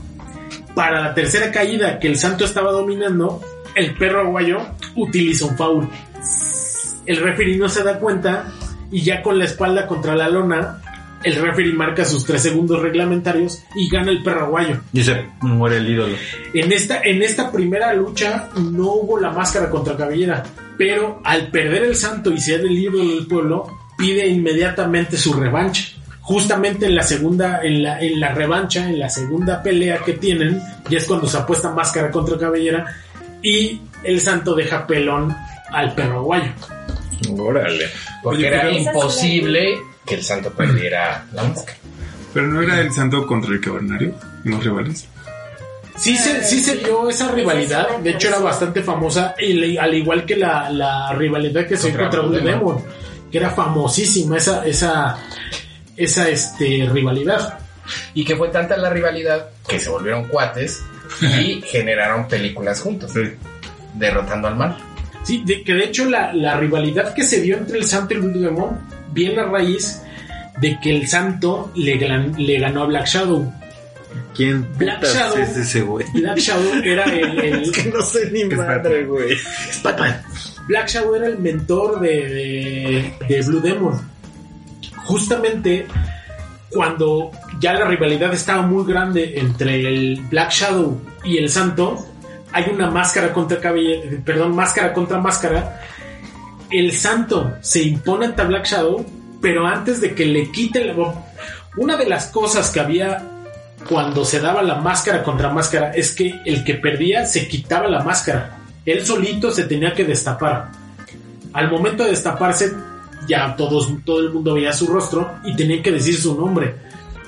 [0.79, 3.41] Para la tercera caída que el santo estaba dominando,
[3.75, 4.59] el perro aguayo
[4.95, 5.89] utiliza un foul.
[7.05, 8.49] El referee no se da cuenta
[8.89, 10.81] y ya con la espalda contra la lona,
[11.21, 14.79] el referee marca sus tres segundos reglamentarios y gana el perro aguayo.
[14.93, 16.15] Y se muere el ídolo.
[16.53, 20.43] En esta, en esta primera lucha no hubo la máscara contra cabellera,
[20.77, 23.67] pero al perder el santo y ser el ídolo del pueblo,
[23.97, 25.98] pide inmediatamente su revancha.
[26.29, 30.61] Justamente en la segunda, en la, en la revancha, en la segunda pelea que tienen,
[30.87, 32.85] ya es cuando se apuesta máscara contra cabellera
[33.41, 35.35] y el santo deja pelón
[35.71, 36.51] al perro aguayo.
[37.35, 37.87] Órale.
[38.21, 41.77] Porque Oye, era pero- imposible que el santo perdiera la máscara.
[42.31, 44.13] Pero no era el santo contra el cavernario,
[44.43, 45.07] los rivales.
[45.97, 49.95] Sí se, sí se dio esa rivalidad, de hecho era bastante famosa, y le- al
[49.95, 52.77] igual que la, la rivalidad que se dio Contra Blue Demon,
[53.31, 55.17] que era famosísima esa, esa,
[55.99, 57.59] esa este, rivalidad.
[58.13, 60.81] Y que fue tanta la rivalidad que se volvieron cuates
[61.21, 63.21] y generaron películas juntos, Sí.
[63.95, 64.77] derrotando al mal.
[65.23, 68.17] Sí, de, que de hecho la, la rivalidad que se dio entre el Santo y
[68.17, 68.79] el Blue Demon
[69.11, 70.01] viene a raíz
[70.61, 73.51] de que el Santo le, gan- le ganó a Black Shadow.
[74.35, 75.37] ¿Quién Black Shadow.
[75.37, 76.05] es ese güey?
[76.13, 79.35] Black Shadow era el, el- Que no sé ni Es madre, güey.
[80.67, 84.08] Black Shadow era el mentor de, de, de Blue Demon.
[85.09, 85.87] Justamente
[86.69, 91.97] cuando ya la rivalidad estaba muy grande entre el Black Shadow y el Santo,
[92.51, 95.81] hay una máscara contra cabellera, perdón, máscara contra máscara.
[96.69, 99.03] El Santo se impone ante Black Shadow,
[99.41, 100.93] pero antes de que le quite la
[101.77, 103.27] una de las cosas que había
[103.89, 108.03] cuando se daba la máscara contra máscara es que el que perdía se quitaba la
[108.03, 108.59] máscara.
[108.85, 110.69] Él solito se tenía que destapar.
[111.51, 112.71] Al momento de destaparse,
[113.27, 116.73] ya todos, todo el mundo veía su rostro y tenía que decir su nombre.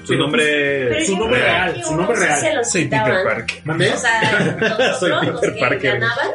[0.04, 0.44] Su nombre.
[0.90, 2.40] Pero su nombre real, su nombre real.
[2.40, 3.24] se los Soy Peter.
[3.24, 3.62] Parker.
[3.66, 3.94] ¿Mandé?
[3.94, 5.94] O sea, nosotros, Soy los Peter que Parker.
[6.00, 6.28] ganaban,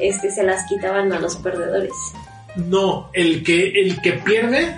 [0.00, 1.92] este, se las quitaban a los perdedores.
[2.56, 4.76] No, el que, el que pierde,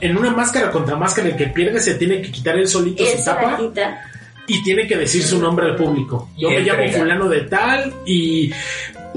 [0.00, 3.18] en una máscara contra máscara, el que pierde se tiene que quitar él solito Él
[3.18, 4.02] su tapa quita.
[4.46, 6.30] y tiene que decir su nombre al público.
[6.38, 8.50] Yo me llamo fulano de tal y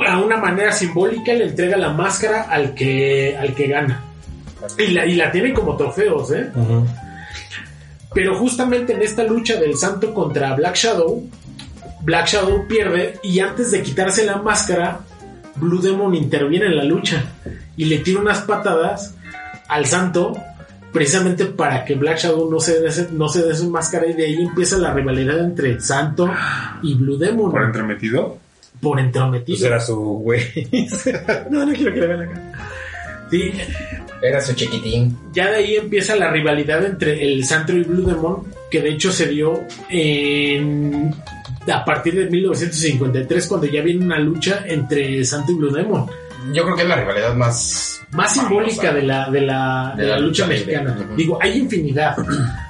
[0.05, 4.03] a una manera simbólica le entrega la máscara al que, al que gana.
[4.77, 6.49] Y la, y la tiene como trofeos, ¿eh?
[8.13, 11.23] Pero justamente en esta lucha del santo contra Black Shadow,
[12.01, 15.01] Black Shadow pierde y antes de quitarse la máscara,
[15.55, 17.23] Blue Demon interviene en la lucha
[17.75, 19.15] y le tira unas patadas
[19.67, 20.35] al santo
[20.91, 24.25] precisamente para que Black Shadow no se dé, no se dé su máscara y de
[24.25, 26.29] ahí empieza la rivalidad entre Santo
[26.81, 28.37] y Blue Demon Por entremetido.
[28.81, 29.57] Por entrometido.
[29.57, 30.41] Pues era su güey.
[31.51, 32.53] no, no quiero que le vean la cara.
[33.29, 33.51] Sí,
[34.21, 35.17] Era su chiquitín.
[35.33, 39.11] ya de ahí empieza la rivalidad entre el Santo y Blue Demon, que de hecho
[39.11, 39.59] se dio
[39.89, 41.13] en,
[41.69, 46.09] a partir de 1953, cuando ya viene una lucha entre Santo y Blue Demon.
[46.53, 48.01] Yo creo que es la rivalidad más.
[48.13, 50.97] Más simbólica de la, de la, de la lucha mexicana.
[51.17, 52.15] Digo, hay infinidad.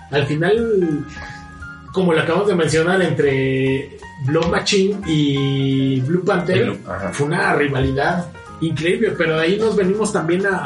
[0.09, 1.05] Al final,
[1.93, 6.79] como lo acabamos de mencionar, entre Blood Machine y Blue Panther, Blue,
[7.11, 8.27] fue una rivalidad
[8.61, 10.57] increíble, pero de ahí nos venimos también a,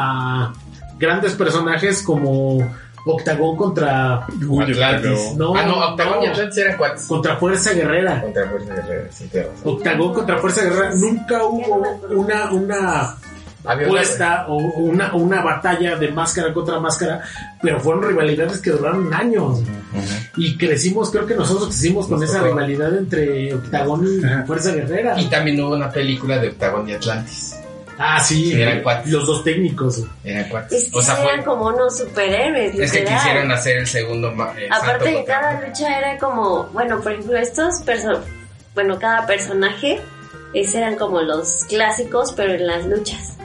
[0.45, 0.53] a
[0.97, 2.59] grandes personajes como
[3.05, 5.35] Octagón contra, Atlantis.
[5.35, 6.23] No, ah, no, Octagón no.
[6.23, 7.07] y Atlantis eran cuates.
[7.07, 8.21] contra Fuerza Guerrera.
[8.21, 9.29] Contra Fuerza Guerrera, sí.
[9.63, 10.95] Octagón contra Fuerza Guerrera.
[10.95, 13.17] Nunca hubo una, una
[13.63, 17.21] Apuesta o una, una batalla de máscara contra máscara,
[17.61, 19.59] pero fueron rivalidades que duraron años.
[20.37, 24.45] Y crecimos, creo que nosotros crecimos con esa rivalidad entre Octagón y.
[24.47, 25.19] Fuerza Guerrera.
[25.19, 27.55] Y también hubo una película de Octagón y Atlantis.
[28.03, 29.11] Ah, sí, Sí, eran cuates.
[29.11, 30.01] los dos técnicos.
[30.23, 30.85] Eran cuates.
[30.85, 31.45] Es que O sea, eran fue.
[31.45, 32.73] como unos superhéroes.
[32.79, 34.29] Es que quisieron hacer el segundo.
[34.57, 38.25] eh, Aparte contra- cada lucha era como, bueno, por ejemplo, estos personajes,
[38.73, 40.01] bueno, cada personaje
[40.55, 43.37] es, eran como los clásicos, pero en las luchas.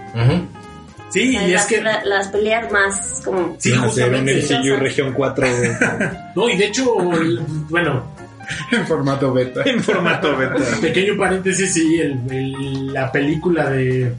[1.11, 1.81] Sí, O sea, y es que.
[1.83, 3.55] la- las peleas más como...
[3.59, 4.55] Sí, Iban a hacer un justamente.
[4.59, 5.71] MCU Región 4 güey,
[6.35, 7.39] No, y de hecho, el-
[7.69, 8.05] bueno,
[8.73, 9.63] En formato beta.
[9.65, 10.57] en formato beta.
[10.81, 14.13] pequeño paréntesis, sí, el- el- la película de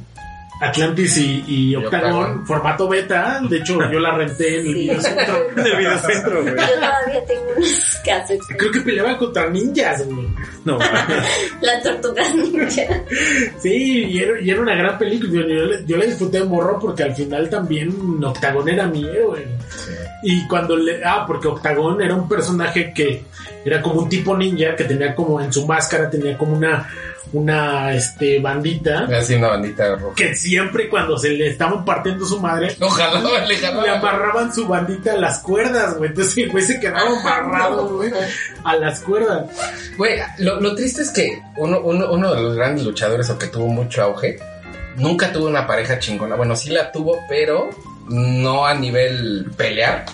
[0.61, 2.45] Atlantis y, y Octagón, Octagón.
[2.47, 3.39] formato beta.
[3.49, 4.79] De hecho, yo la renté en el Sí.
[4.81, 5.47] videocentro.
[5.57, 6.55] En el videocentro, güey.
[6.55, 8.47] Yo todavía tengo unos cassettes.
[8.57, 10.27] Creo que peleaban contra ninjas, güey.
[10.65, 10.77] No,
[11.61, 12.83] La tortuga ninja.
[13.59, 15.31] Sí, y era, y era una gran película.
[15.31, 17.93] Yo, yo le- yo la disfruté de morro porque al final también
[18.23, 19.47] Octagón era mi héroe.
[20.23, 21.03] Y cuando le.
[21.03, 23.23] Ah, porque Octagón era un personaje que
[23.63, 26.89] era como un tipo ninja que tenía como en su máscara, tenía como una.
[27.33, 30.15] Una este, bandita Así una bandita roja.
[30.15, 35.11] que siempre cuando se le estaban partiendo su madre Ojalá le le amarraban su bandita
[35.13, 36.09] a las cuerdas, güey.
[36.09, 38.11] Entonces el güey se quedaba amarrado, güey,
[38.63, 39.45] a las cuerdas.
[39.97, 43.47] Güey, lo, lo triste es que uno, uno, uno de los grandes luchadores o que
[43.47, 44.39] tuvo mucho auge,
[44.95, 46.35] nunca tuvo una pareja chingona.
[46.35, 47.69] Bueno, sí la tuvo, pero
[48.07, 50.05] no a nivel pelear.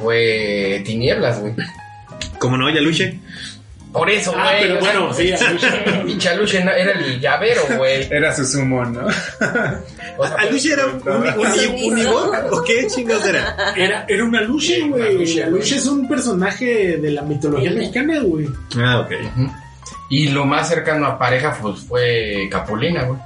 [0.00, 1.54] Fue Tinieblas, güey.
[2.38, 3.18] como no, ya luché.
[3.92, 4.42] Por eso, güey.
[4.44, 8.06] Ah, pero o sea, bueno, sí, a Y Chaluche no- era el llavero, güey.
[8.10, 9.06] Era su sumo, ¿no?
[10.16, 12.34] O sea, ¿Aluche era un, un, un, unibot?
[12.52, 13.72] ¿O qué chingados era?
[13.76, 15.18] Era, era una luche, Una güey.
[15.18, 18.48] luche, La luche es un personaje de la mitología mexicana, güey.
[18.76, 19.12] Ah, ok.
[20.10, 23.18] Y lo más cercano a pareja pues, fue Capulina, güey.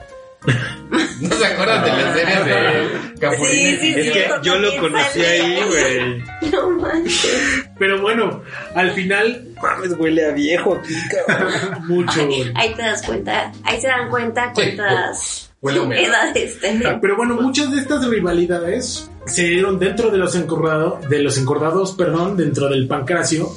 [1.20, 3.51] ¿No se acuerdan de la serie de Capulina?
[3.51, 4.12] Sí, sí, Es sí.
[4.12, 5.26] que yo lo conocí sale.
[5.28, 6.51] ahí, güey.
[6.53, 7.64] No manches.
[7.78, 8.42] Pero bueno,
[8.74, 10.95] al final, Mames, huele a viejo aquí,
[11.26, 11.53] cabrón.
[11.88, 12.53] mucho, güey.
[12.55, 16.05] Ahí te das cuenta, ahí se dan cuenta cuántas Huele a humedad.
[16.05, 16.99] edades tenemos.
[17.01, 21.92] Pero bueno, muchas de estas rivalidades se dieron dentro de los encordados, de los encordados,
[21.92, 23.49] perdón, dentro del pancracio.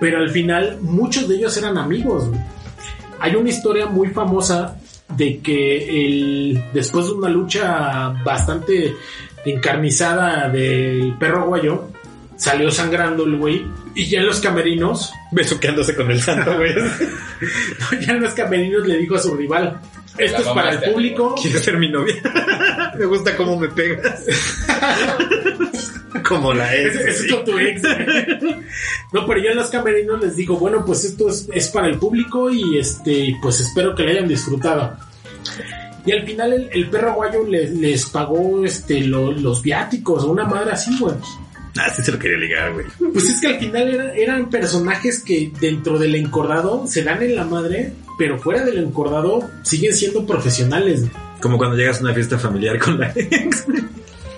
[0.00, 2.28] Pero al final, muchos de ellos eran amigos.
[2.28, 2.40] güey.
[3.20, 4.76] Hay una historia muy famosa
[5.16, 8.94] de que el, después de una lucha bastante
[9.44, 11.88] encarnizada del perro guayo,
[12.36, 13.66] salió sangrando el güey.
[13.94, 16.74] Y ya en los camerinos, Besuqueándose con el santo, güey.
[18.00, 19.80] ya en los camerinos le dijo a su rival,
[20.18, 21.34] esto es para el público.
[21.40, 22.14] ¿Quieres ser mi novia?
[22.98, 24.24] me gusta cómo me pegas.
[26.28, 27.20] como la Es, ex.
[27.24, 27.82] es con tu ex.
[29.12, 31.98] No, pero ya en los camerinos les digo, bueno, pues esto es, es para el
[31.98, 34.96] público y este, pues espero que lo hayan disfrutado.
[36.06, 40.30] Y al final el, el perro aguayo les, les pagó este lo- los viáticos o
[40.32, 41.14] una madre así, güey.
[41.78, 42.86] Ah, sí se lo quería ligar, güey.
[43.12, 47.34] Pues es que al final era- eran personajes que dentro del encordado se dan en
[47.34, 51.04] la madre, pero fuera del encordado siguen siendo profesionales.
[51.40, 53.64] Como cuando llegas a una fiesta familiar con la ex.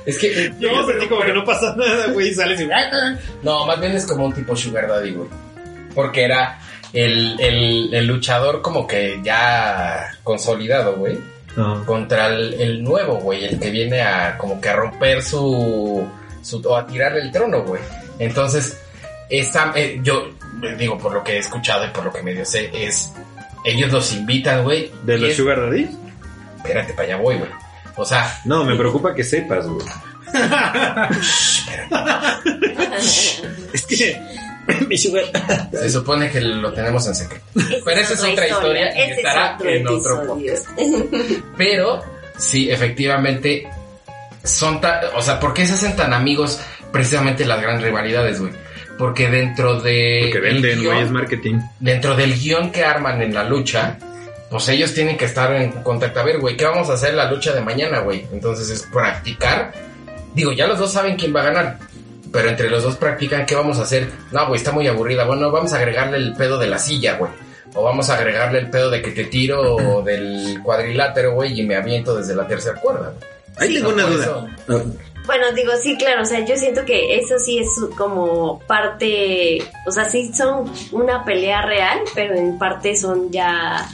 [0.07, 2.69] Es que, No, pero como que no pasa nada, güey, y sales y...
[3.43, 5.29] no, más bien es como un tipo Sugar Daddy, güey.
[5.95, 6.59] Porque era
[6.93, 11.19] el, el, el luchador como que ya consolidado, güey.
[11.57, 11.87] No.
[11.87, 16.07] contra el, el nuevo, güey, el que viene a como que a romper su,
[16.43, 17.81] su o a tirarle el trono, güey.
[18.19, 18.79] Entonces,
[19.31, 20.29] esa, eh, yo
[20.63, 23.11] eh, digo por lo que he escuchado y por lo que medio sé es
[23.65, 24.91] ellos los invitan, güey.
[25.05, 25.89] ¿De los es- Sugar Daddy?
[26.59, 27.51] Espérate, para allá voy, güey.
[27.95, 29.87] O sea, No, me preocupa que sepas, güey.
[33.73, 34.21] es que
[34.89, 35.25] mi Sugar...
[35.73, 37.45] se supone que lo tenemos en secreto.
[37.85, 40.55] Pero esa es otra historia y es estará otro en otro episodio.
[41.57, 42.03] Pero
[42.37, 43.69] sí, efectivamente,
[44.43, 46.61] son tan, o sea, ¿por qué se hacen tan amigos
[46.93, 48.53] precisamente las grandes rivalidades, güey?
[48.99, 51.61] Porque dentro de Porque venden, güey, es marketing.
[51.81, 53.99] dentro del guion que arman en la lucha,
[54.51, 56.21] pues ellos tienen que estar en contacto.
[56.21, 58.27] A ver, güey, ¿qué vamos a hacer la lucha de mañana, güey?
[58.33, 59.73] Entonces es practicar.
[60.35, 61.79] Digo, ya los dos saben quién va a ganar.
[62.33, 64.11] Pero entre los dos practican qué vamos a hacer.
[64.33, 65.25] No, güey, está muy aburrida.
[65.25, 67.31] Bueno, vamos a agregarle el pedo de la silla, güey.
[67.75, 71.77] O vamos a agregarle el pedo de que te tiro del cuadrilátero, güey, y me
[71.77, 73.13] aviento desde la tercera cuerda.
[73.13, 73.31] güey.
[73.59, 74.25] Ahí tengo No, una duda.
[74.25, 74.87] eso-
[75.27, 79.91] Bueno, digo, sí, claro, o sea, yo siento que eso sí es como parte, o
[79.91, 83.89] sea, sí son una pelea real, pero en parte son ya,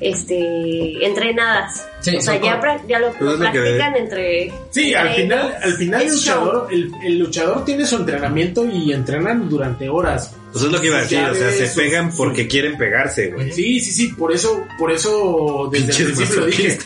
[0.00, 1.86] este, entrenadas.
[2.00, 4.52] Sí, o sea, ya, pra- ya lo, que- practican entre...
[4.70, 9.48] Sí, al final, al final el luchador, el, el luchador tiene su entrenamiento y entrenan
[9.48, 10.34] durante horas.
[10.52, 13.52] Pues es lo que iba a decir, o sea, se pegan porque quieren pegarse, güey.
[13.52, 16.78] Sí, sí, sí, por eso, por eso desde el principio lo dije.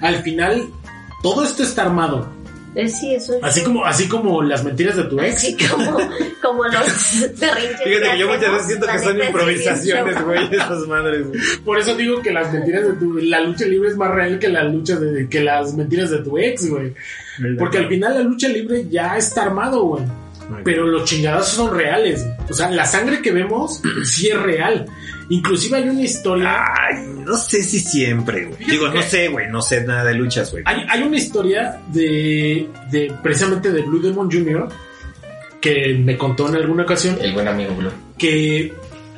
[0.00, 0.68] Al final,
[1.22, 2.32] todo esto está armado.
[2.74, 3.44] Eh, sí, eso es.
[3.44, 5.36] Así como, así como las mentiras de tu ex.
[5.36, 5.98] Así como,
[6.40, 7.80] como los berrinches.
[7.84, 11.26] Fíjate que yo muchas veces siento que son improvisaciones, es güey, esas madres.
[11.64, 14.48] Por eso digo que las mentiras de tu, la lucha libre es más real que
[14.48, 16.94] la lucha de, que las mentiras de tu ex, güey.
[17.58, 20.04] Porque al final la lucha libre ya está armado, güey.
[20.64, 22.26] Pero los chingadazos son reales.
[22.50, 24.86] O sea, la sangre que vemos sí es real.
[25.28, 26.64] Inclusive hay una historia.
[26.64, 28.64] Ay, no sé si siempre, güey.
[28.64, 30.62] Digo, no sé, güey, no sé nada de luchas, güey.
[30.66, 34.68] Hay, hay una historia de, de precisamente de Blue Demon Jr.
[35.60, 37.92] que me contó en alguna ocasión El buen amigo Blue.
[38.18, 38.74] que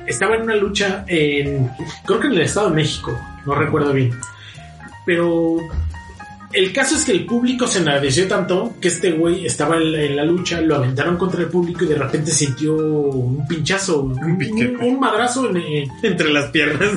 [0.06, 1.70] estaba en una lucha en
[2.06, 4.12] creo que en el Estado de México, no recuerdo bien.
[5.06, 5.56] Pero
[6.54, 10.02] el caso es que el público se enardeció tanto que este güey estaba en la,
[10.02, 14.38] en la lucha, lo aventaron contra el público y de repente sintió un pinchazo, un,
[14.38, 14.76] piquete.
[14.76, 16.90] un- un madrazo en, en- Entre las piernas.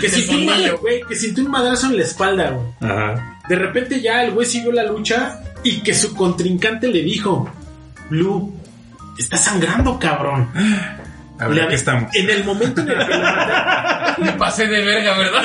[0.00, 2.66] que sintió un güey, que sintió un madrazo en la espalda, güey.
[2.80, 3.38] Ajá.
[3.48, 7.50] De repente ya el güey siguió la lucha y que su contrincante le dijo,
[8.08, 8.52] Blue,
[9.18, 10.48] está sangrando, cabrón.
[11.40, 12.14] A ver, Le- aquí estamos.
[12.14, 13.20] En el momento en el que lo
[14.18, 15.42] Me pasé de verga, ¿verdad?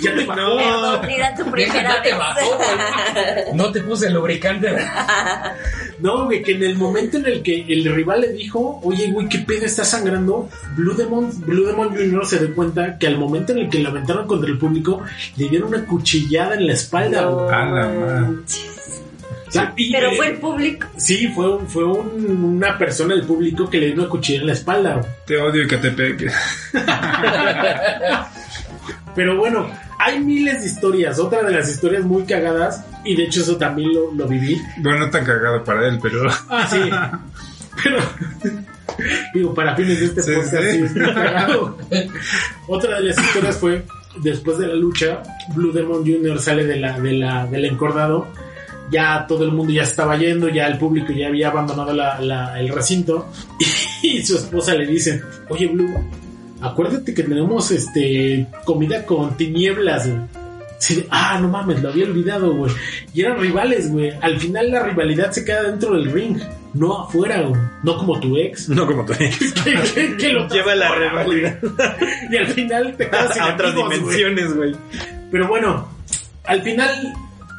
[0.00, 3.54] ya te mira tu primera Ya te bajó, güey.
[3.54, 4.68] No te puse lubricante.
[6.00, 9.28] No, güey, que en el momento en el que el rival le dijo, oye, güey,
[9.28, 10.48] ¿qué pedo está sangrando?
[10.76, 12.26] Blue Demon, Blue Demon Jr.
[12.26, 15.02] se dio cuenta que al momento en el que lo aventaron contra el público,
[15.36, 17.48] le dieron una cuchillada en la espalda, No.
[17.48, 18.26] A la madre.
[19.52, 20.86] O sea, y- Pero fue el público.
[20.96, 24.46] Sí, fue, un- fue un- una persona del público que le dio una cuchilla en
[24.46, 25.00] la espalda.
[25.26, 26.30] Te odio y que te pegue.
[29.14, 31.18] Pero bueno, hay miles de historias.
[31.18, 34.60] Otra de las historias muy cagadas, y de hecho eso también lo, lo viví.
[34.78, 36.30] Bueno, no tan cagado para él, pero.
[36.48, 36.78] Ah, sí.
[37.82, 37.96] Pero,
[39.34, 40.84] digo, para fines de este Sí, podcast, sí.
[41.14, 41.78] cagado.
[42.68, 43.84] Otra de las historias fue,
[44.22, 45.22] después de la lucha,
[45.54, 46.38] Blue Demon Jr.
[46.38, 48.28] sale de la, de la, del encordado.
[48.92, 52.60] Ya todo el mundo ya estaba yendo, ya el público ya había abandonado la- la-
[52.60, 53.26] el recinto.
[54.02, 55.94] Y su esposa le dice, oye Blue,
[56.60, 62.72] acuérdate que tenemos este comida con tinieblas, de, ah, no mames, lo había olvidado, güey.
[63.14, 64.10] Y eran rivales, güey.
[64.20, 66.38] Al final la rivalidad se queda dentro del ring,
[66.74, 67.60] no afuera, güey.
[67.84, 68.68] No como tu ex.
[68.68, 69.12] No como tú.
[69.18, 69.30] que,
[69.94, 71.58] que- que lo Lleva la rivalidad
[72.30, 74.72] Y al final te quedas a otras amigos, dimensiones, güey.
[75.30, 75.88] Pero bueno,
[76.44, 77.12] al final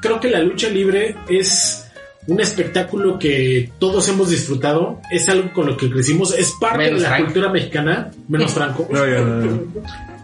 [0.04, 1.80] creo que la lucha libre es
[2.28, 7.00] un espectáculo que todos hemos disfrutado, es algo con lo que crecimos, es parte Menos
[7.00, 7.24] de la Frank.
[7.26, 9.60] cultura mexicana, menos Franco, No, ya, no, no.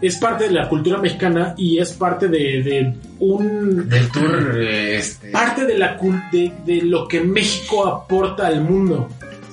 [0.00, 5.30] es parte de la cultura mexicana y es parte de, de un Del tour, este.
[5.30, 9.08] parte de la cul- de, de lo que México aporta al mundo.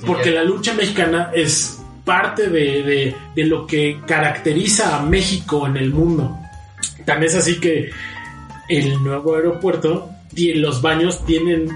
[0.06, 5.76] Porque la lucha mexicana es parte de, de- de lo que caracteriza a México en
[5.76, 6.38] el mundo.
[7.04, 7.90] Tan es así que
[8.70, 10.12] el nuevo aeropuerto
[10.56, 11.70] los baños tienen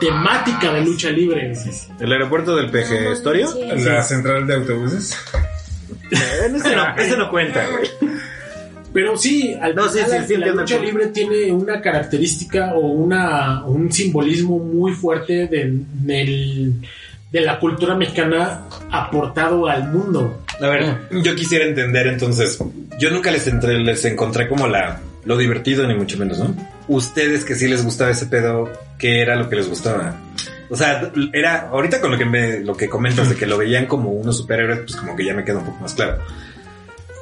[0.00, 1.52] temática de lucha libre.
[2.00, 3.48] ¿El aeropuerto del PG Estorio?
[3.76, 5.16] La central de autobuses.
[6.10, 7.88] Ese no, ese no cuenta, güey.
[8.92, 11.80] Pero sí, al No, sí, final sí, la- sí, la entiendo lucha libre tiene una
[11.80, 15.80] característica o una, un simbolismo muy fuerte de,
[17.32, 20.42] de la cultura mexicana aportado al mundo.
[20.60, 22.58] A ver, yo quisiera entender entonces.
[23.00, 26.54] Yo nunca les, entré, les encontré como la lo divertido ni mucho menos, ¿no?
[26.88, 30.16] Ustedes que sí les gustaba ese pedo, ¿qué era lo que les gustaba?
[30.70, 33.86] O sea, era, ahorita con lo que me, lo que comentas de que lo veían
[33.86, 36.18] como unos superhéroes, pues como que ya me queda un poco más claro.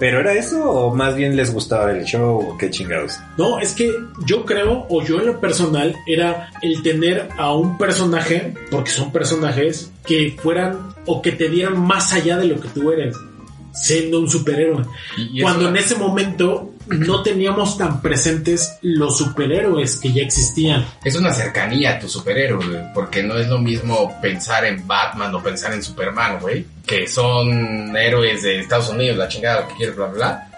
[0.01, 3.21] ¿Pero era eso o más bien les gustaba el show o qué chingados?
[3.39, 3.95] No, es que
[4.27, 9.13] yo creo, o yo en lo personal, era el tener a un personaje, porque son
[9.13, 13.15] personajes, que fueran o que te dieran más allá de lo que tú eres,
[13.73, 14.85] siendo un superhéroe.
[15.17, 20.85] Y- Cuando en ese momento no teníamos tan presentes los superhéroes que ya existían.
[21.05, 25.35] Es una cercanía a tu superhéroe, güey, porque no es lo mismo pensar en Batman
[25.35, 29.75] o pensar en Superman, güey, que son héroes de Estados Unidos, la chingada, lo que
[29.75, 30.49] quieres, bla, bla, bla.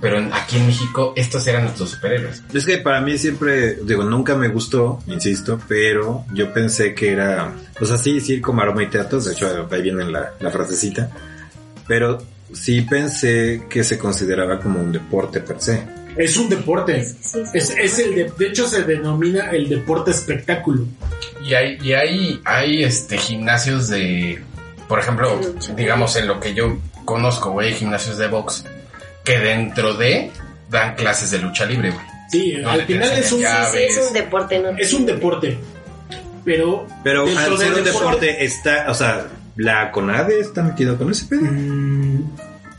[0.00, 2.42] Pero aquí en México, estos eran nuestros superhéroes.
[2.52, 7.52] Es que para mí siempre, digo, nunca me gustó, insisto, pero yo pensé que era,
[7.80, 11.08] o sea, sí, circo, maroma y teatros, de hecho ahí viene la, la frasecita,
[11.86, 12.18] pero
[12.54, 15.82] sí pensé que se consideraba como un deporte per se.
[16.16, 17.04] Es un deporte.
[17.04, 17.38] Sí, sí.
[17.54, 20.86] Es, es el de, de hecho se denomina el deporte espectáculo.
[21.42, 24.42] Y hay, y hay, hay este, gimnasios de,
[24.88, 25.40] por ejemplo,
[25.74, 28.64] digamos en lo que yo conozco, güey, gimnasios de box,
[29.24, 30.30] que dentro de
[30.68, 32.06] dan clases de lucha libre, güey.
[32.30, 34.70] Sí, No, al final es un, es un deporte, ¿no?
[34.70, 35.58] es un deporte.
[36.44, 39.26] Pero, Pero al ser un deporte está, o sea,
[39.56, 41.42] la CONADE está metido con ese pedo.
[41.42, 42.22] Mm,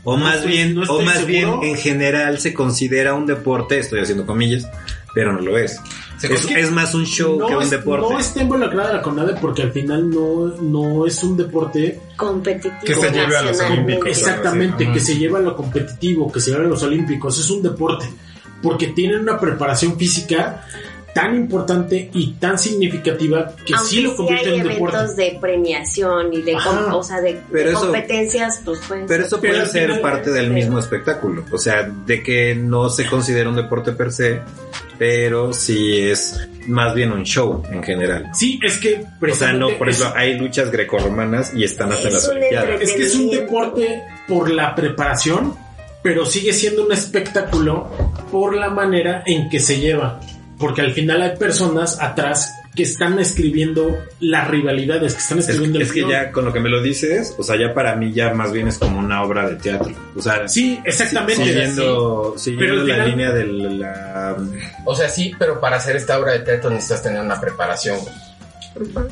[0.06, 3.78] O No más estoy- bien, no o más bien en general se considera un deporte,
[3.78, 4.68] estoy haciendo comillas,
[5.14, 5.80] pero no lo es.
[6.22, 8.12] Es, es más un show no que un es- deporte.
[8.12, 12.94] No está involucrada la CONADE porque al final no, no es un deporte competitivo Que
[12.94, 14.08] se lleve a los olímpicos.
[14.08, 17.38] exactamente que se lleva a lo competitivo, que se lleva a los olímpicos.
[17.40, 18.04] Es un deporte
[18.62, 20.66] porque tienen una preparación física
[21.14, 24.96] tan importante y tan significativa que Aunque sí lo convierte hay en un deporte.
[24.96, 26.96] eventos de premiación y de, com- Ajá.
[26.96, 30.00] o sea, de, Pero de eso- competencias, pues pueden Pero eso Pero puede al ser
[30.02, 30.52] parte del Sí.
[30.52, 31.44] mismo espectáculo.
[31.52, 34.40] O sea, de que no se considera un deporte per se,
[34.98, 38.30] pero sí es más bien un show en general.
[38.34, 42.08] Sí, es que O sea, no, por es- ejemplo, hay luchas grecorromanas y están hasta
[42.08, 42.80] Es las Olimpiadas.
[42.80, 45.54] Es que es un deporte por la preparación,
[46.02, 47.88] pero sigue siendo un espectáculo
[48.30, 50.20] por la manera en que se lleva.
[50.58, 55.78] Porque al final hay personas atrás que están escribiendo las rivalidades, que están Es, escribiendo
[55.78, 56.10] el es que guion.
[56.10, 58.66] ya con lo que me lo dices, o sea, ya para mí ya más bien
[58.66, 59.92] es como una obra de teatro.
[60.16, 61.44] O sea, Sí, exactamente.
[61.44, 64.36] siguiendo, siguiendo Pero la final- línea de la...
[64.84, 68.14] O sea, sí, pero para hacer esta obra de teatro necesitas tener una preparación, güey.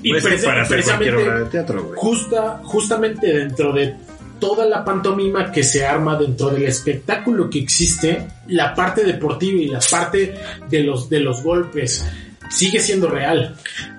[0.03, 1.95] Y preci- para hacer cualquier precisamente obra de teatro, güey.
[1.97, 3.95] justa, justamente dentro de
[4.43, 9.69] toda la pantomima que se arma dentro del espectáculo que existe, la parte deportiva y
[9.69, 10.35] la parte
[10.69, 12.05] de los, de los golpes
[12.51, 13.55] sigue siendo real.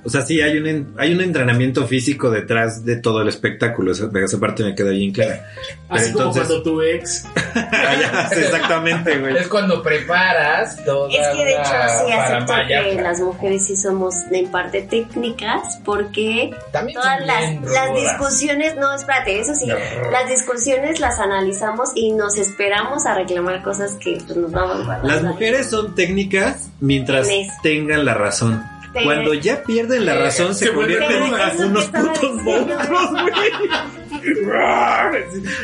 [0.06, 3.92] O sea, sí, hay un, en- hay un entrenamiento físico detrás de todo el espectáculo.
[3.94, 5.46] Esa, esa parte me queda bien clara.
[5.90, 7.26] Así Pero como entonces- cuando tu ex
[7.56, 9.38] Ah, exactamente, güey.
[9.38, 11.72] Es cuando preparas toda Es que de hecho
[12.06, 17.94] sí acepto que las mujeres sí somos en parte técnicas porque También todas las, las
[17.94, 19.76] discusiones, no, espérate, eso sí, No.
[20.12, 25.00] las discusiones las analizamos y nos esperamos a reclamar cosas que pues, nos vamos a
[25.04, 27.28] Las mujeres son técnicas mientras
[27.62, 28.64] tengan la razón.
[29.02, 33.52] Cuando ya pierden la razón se, convierten en unos putos monstruos, güey.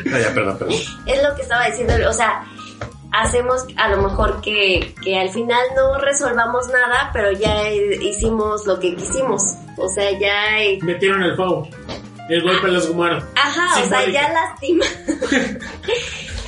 [0.06, 0.76] No, ya, perdón, perdón.
[1.06, 2.44] Es lo que estaba diciendo, o sea,
[3.12, 8.80] hacemos a lo mejor que, que al final no resolvamos nada, pero ya hicimos lo
[8.80, 9.56] que quisimos.
[9.78, 10.62] O sea, ya...
[10.62, 11.68] eh, metieron el pavo.
[12.30, 13.24] El golpe a los humanos.
[13.36, 14.86] Ajá, o sea, ya lastima.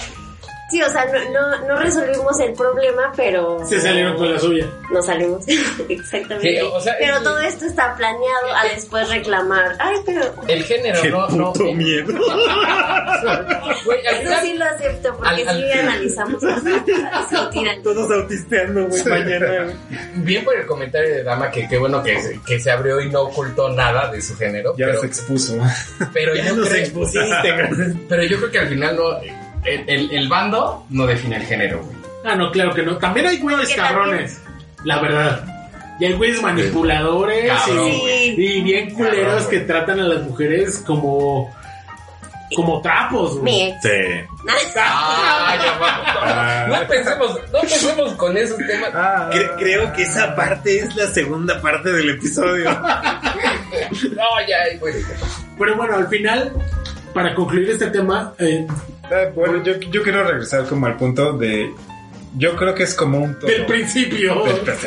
[0.71, 3.59] Sí, o sea, no, no, no resolvimos el problema, pero...
[3.67, 4.65] Se salieron con la suya.
[4.89, 5.43] No salimos,
[5.89, 6.59] exactamente.
[6.59, 9.75] Sí, o sea, pero todo esto está planeado a después reclamar.
[9.79, 10.21] Ay, pero...
[10.47, 11.51] El género, Qué no, no.
[11.53, 12.13] puto miedo.
[13.85, 18.87] Güey, al Eso final- sí lo acepto, porque al- al- sí analizamos al- Todos autisteando,
[18.87, 19.73] güey, mañana,
[20.15, 23.09] bien por el comentario de Dama, que qué bueno que, se- que se abrió y
[23.09, 24.75] no ocultó nada de su género.
[24.77, 25.57] Ya pero, se expuso.
[26.13, 27.53] pero Ya yo nos creo- expusiste.
[28.09, 29.03] Pero yo creo que al final no.
[29.63, 31.97] El, el- el bando no define el género, güey.
[32.25, 32.97] Ah, no, claro que no.
[32.97, 34.41] También hay güeyes cabrones.
[34.83, 35.45] La verdad.
[35.99, 38.29] Y hay güeyes manipuladores Cabrón, y, güey.
[38.57, 41.53] y bien culeros Cabrón, que tratan a las mujeres como
[42.55, 43.43] como trapos, güey.
[43.43, 43.81] Mi ex.
[43.81, 43.89] Sí.
[44.77, 46.67] Ah, ya vamos.
[46.67, 48.89] No empecemos, no empecemos con esos temas.
[48.93, 52.69] Ah, Cre- creo que esa parte es la segunda parte del episodio.
[54.15, 54.93] No, ya, güey.
[55.57, 56.51] Pero bueno, al final,
[57.13, 58.67] para concluir este tema, eh,
[59.33, 61.71] bueno, yo, yo quiero regresar como al punto de.
[62.37, 63.51] Yo creo que es como un todo.
[63.51, 64.45] del principio.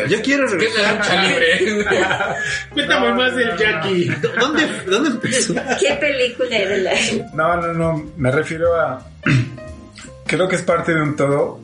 [0.08, 1.84] Yo quiero ¿Qué es la lucha libre?
[2.72, 3.56] Cuéntame No, más del no.
[3.56, 4.08] Jackie.
[4.40, 5.54] ¿Dónde, ¿Dónde empezó?
[5.78, 6.92] ¿Qué película era la...?
[7.34, 8.10] No, no, no.
[8.16, 9.06] Me refiero a.
[10.26, 11.60] Creo que es parte de un todo.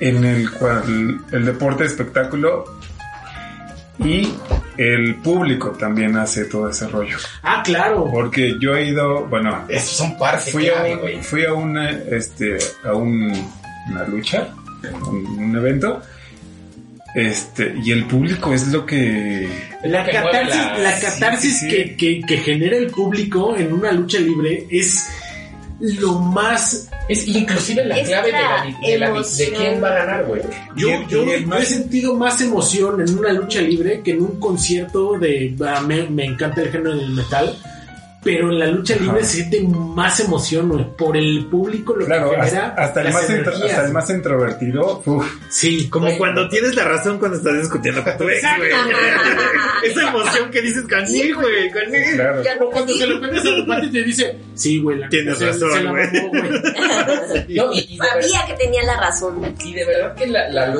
[0.00, 2.64] en el cual el deporte espectáculo
[3.98, 4.32] y
[4.78, 7.16] el público también hace todo ese rollo.
[7.42, 8.08] Ah, claro.
[8.10, 12.94] Porque yo he ido, bueno, Esos son parte fui a, fui a una, este, a
[12.94, 13.32] un-
[13.90, 14.48] una lucha,
[15.10, 16.00] un, un evento,
[17.14, 19.48] este, y el público es lo que,
[19.82, 21.68] La que catarsis, la- la catarsis sí, sí.
[21.68, 25.08] Que, que- que genera el público en una lucha libre es
[25.80, 26.88] lo más...
[27.08, 29.06] Es inclusive la Es clave de, la, de, la-
[29.36, 30.42] de quién va a ganar, güey.
[30.76, 35.18] Yo, yo- yo he sentido más emoción en una lucha libre que en un concierto
[35.18, 35.54] de...
[35.66, 37.56] ah, me, me encanta el género del metal.
[38.24, 39.04] Pero en la lucha Ajá.
[39.04, 43.04] libre se siente más emoción güey, por el público, lo claro, que genera hasta el
[43.06, 46.18] las más intro- hasta el más introvertido, uf, Sí, Como Güey.
[46.18, 48.70] cuando tienes la razón cuando estás discutiendo con tu ex, güey.
[49.84, 52.04] Esa emoción que dices conmigo, güey, conmigo.
[52.16, 52.42] claro.
[52.66, 55.46] O cuando se lo pones a la y te dice, sí, güey, la Tienes se-
[55.46, 56.06] razón, se la güey.
[56.12, 56.50] mamó, güey.
[57.56, 59.54] No, y, y de verdad, Sabía que tenía la razón.
[59.64, 60.74] y de verdad que la, la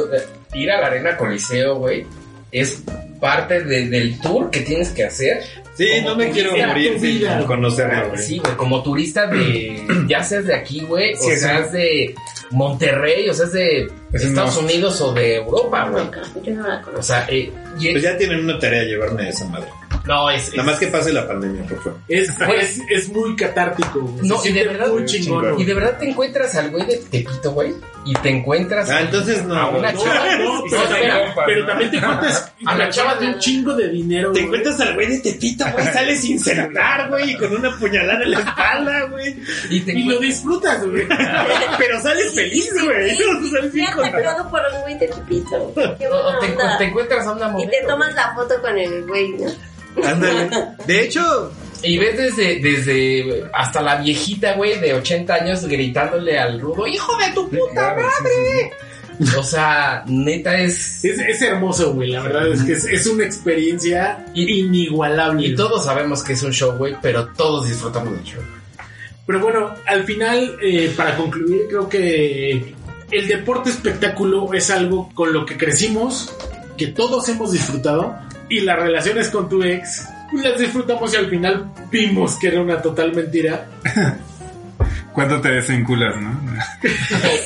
[0.55, 2.05] ir a la arena coliseo, güey,
[2.51, 2.83] es
[3.21, 5.43] parte de- del tour que tienes que hacer.
[5.79, 8.21] Sí, Como no me quiero morir sin conocerlo, güey.
[8.23, 12.15] Sí, güey, como turista de, ya seas de aquí, güey, Sí, o es seas de
[12.51, 14.57] Monterrey, o seas de Es Estados.
[14.57, 16.05] Unidos o de Europa, güey.
[16.43, 17.03] Yo no la O conozco.
[17.05, 19.69] sea, eh, y Pues ya tienen una tarea llevarme a esa madre.
[20.09, 21.99] No, es, Nada más que pase la pandemia, por favor.
[22.09, 24.01] Es, es, es muy catártico.
[24.01, 24.27] güey.
[24.27, 25.43] No, y de verdad, muy chingón.
[25.45, 25.61] chingón.
[25.61, 29.45] Y de verdad te encuentras al güey de Tepito, güey, y te encuentras Ah, entonces
[29.45, 30.37] no, a una no, chava.
[30.39, 30.71] No, y
[31.47, 34.33] pero, también, te encuentras A la a chava de un chingo de dinero.
[34.33, 34.45] Te güey.
[34.47, 38.31] encuentras al güey de Tepito, güey, sale sin celular, güey, y con una puñalada en
[38.31, 39.37] la espalda, güey.
[39.71, 41.07] y te Y lo disfrutas, güey.
[41.79, 43.15] Pero sales feliz, güey.
[43.51, 44.31] Sales bien Ya contento.
[44.37, 45.73] todo por un güey de Tepito.
[45.99, 47.71] Te, te encuentras a una Y mujer.
[47.71, 49.51] te tomas la foto con el güey, ¿no?
[50.05, 50.49] Ándale.
[50.87, 56.61] De hecho, Y ves desde, desde hasta la viejita, güey, de 80 años gritándole al
[56.61, 58.31] rudo, hijo de tu puta Claro, madre.
[59.21, 59.37] sí, sí.
[59.37, 61.05] O sea, neta es...
[61.05, 62.11] Es, es hermoso, güey.
[62.11, 65.47] La verdad es que es, es una experiencia Y- inigualable.
[65.49, 68.43] Y todos sabemos que es un show, güey, pero todos disfrutamos del show.
[69.27, 72.75] Pero bueno, al final, eh, para concluir, creo que
[73.11, 76.33] el deporte espectáculo es algo con lo que crecimos,
[76.77, 78.17] que todos hemos disfrutado,
[78.49, 82.61] y las relaciones con tu ex pues, las disfrutamos y al final vimos que era
[82.61, 83.67] una total mentira.
[85.13, 86.41] ¿Cuánto te desenculas, no?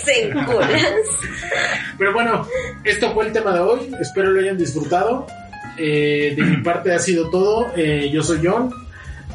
[0.05, 0.70] Se enculas.
[1.98, 2.46] Pero bueno,
[2.84, 3.94] esto fue el tema de hoy.
[4.00, 5.26] Espero lo hayan disfrutado.
[5.78, 7.72] Eh, de mi parte ha sido todo.
[7.74, 8.70] Eh, yo soy John.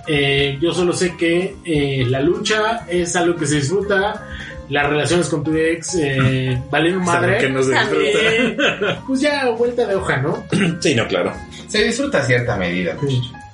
[0.07, 4.23] Eh, yo solo sé que eh, la lucha es algo que se disfruta.
[4.69, 7.37] Las relaciones con tu ex eh, valen madre.
[7.37, 8.19] que no se disfruta.
[8.21, 8.57] Eh,
[9.07, 10.43] pues ya vuelta de hoja, ¿no?
[10.79, 11.33] Sí, no, claro.
[11.67, 12.95] Se disfruta a cierta medida.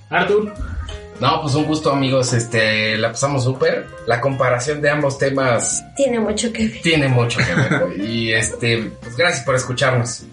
[0.09, 0.53] Arthur,
[1.19, 2.33] No, pues un gusto, amigos.
[2.33, 3.87] Este, la pasamos súper.
[4.07, 6.81] La comparación de ambos temas Tiene mucho que ver.
[6.81, 7.99] tiene mucho que ver.
[7.99, 10.23] Y este, pues gracias por escucharnos.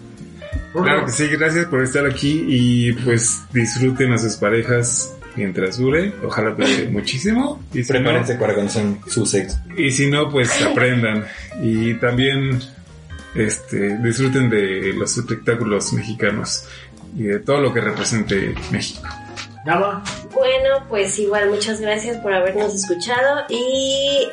[0.73, 6.13] Claro que sí, gracias por estar aquí y pues disfruten a sus parejas mientras dure.
[6.25, 7.61] Ojalá dure muchísimo.
[7.73, 9.57] Y si, no, Prepárense para cuando son su sexo.
[9.77, 11.25] y si no, pues aprendan.
[11.61, 12.59] Y también
[13.35, 16.65] este, disfruten de los espectáculos mexicanos
[17.15, 19.07] y de todo lo que represente México.
[19.65, 20.03] Dama,
[20.33, 24.27] Bueno, pues igual muchas gracias por habernos escuchado y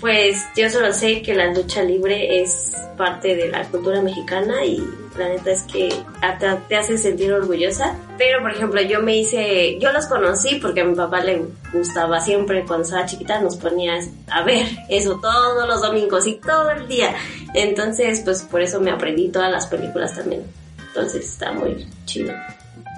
[0.00, 4.86] pues yo solo sé que la lucha libre es parte de la cultura mexicana y
[5.16, 5.88] la neta es que
[6.20, 7.96] hasta te hace sentir orgullosa.
[8.16, 12.20] Pero por ejemplo yo me hice, yo los conocí porque a mi papá le gustaba
[12.20, 13.98] siempre cuando estaba chiquita nos ponía
[14.30, 17.14] a ver eso todos los domingos y todo el día.
[17.54, 20.42] Entonces pues por eso me aprendí todas las películas también.
[20.88, 22.32] Entonces está muy chido.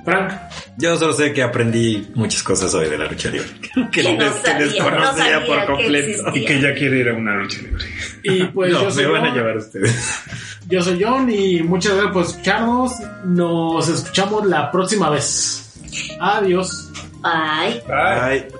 [0.04, 0.32] Frank,
[0.78, 3.46] Yo solo sé que aprendí muchas cosas hoy de la lucha libre.
[3.92, 6.22] Que, Que no des- que desconocía no sabía por completo.
[6.34, 7.84] Y que ya quiere ir a una lucha libre.
[8.22, 9.94] y pues no, yo soy me van a llevar ustedes.
[10.68, 12.92] Yo soy John y muchas gracias por escucharnos.
[13.26, 15.74] Nos escuchamos la próxima vez.
[16.18, 16.90] Adiós.
[17.20, 17.82] Bye.
[17.86, 18.59] ¿No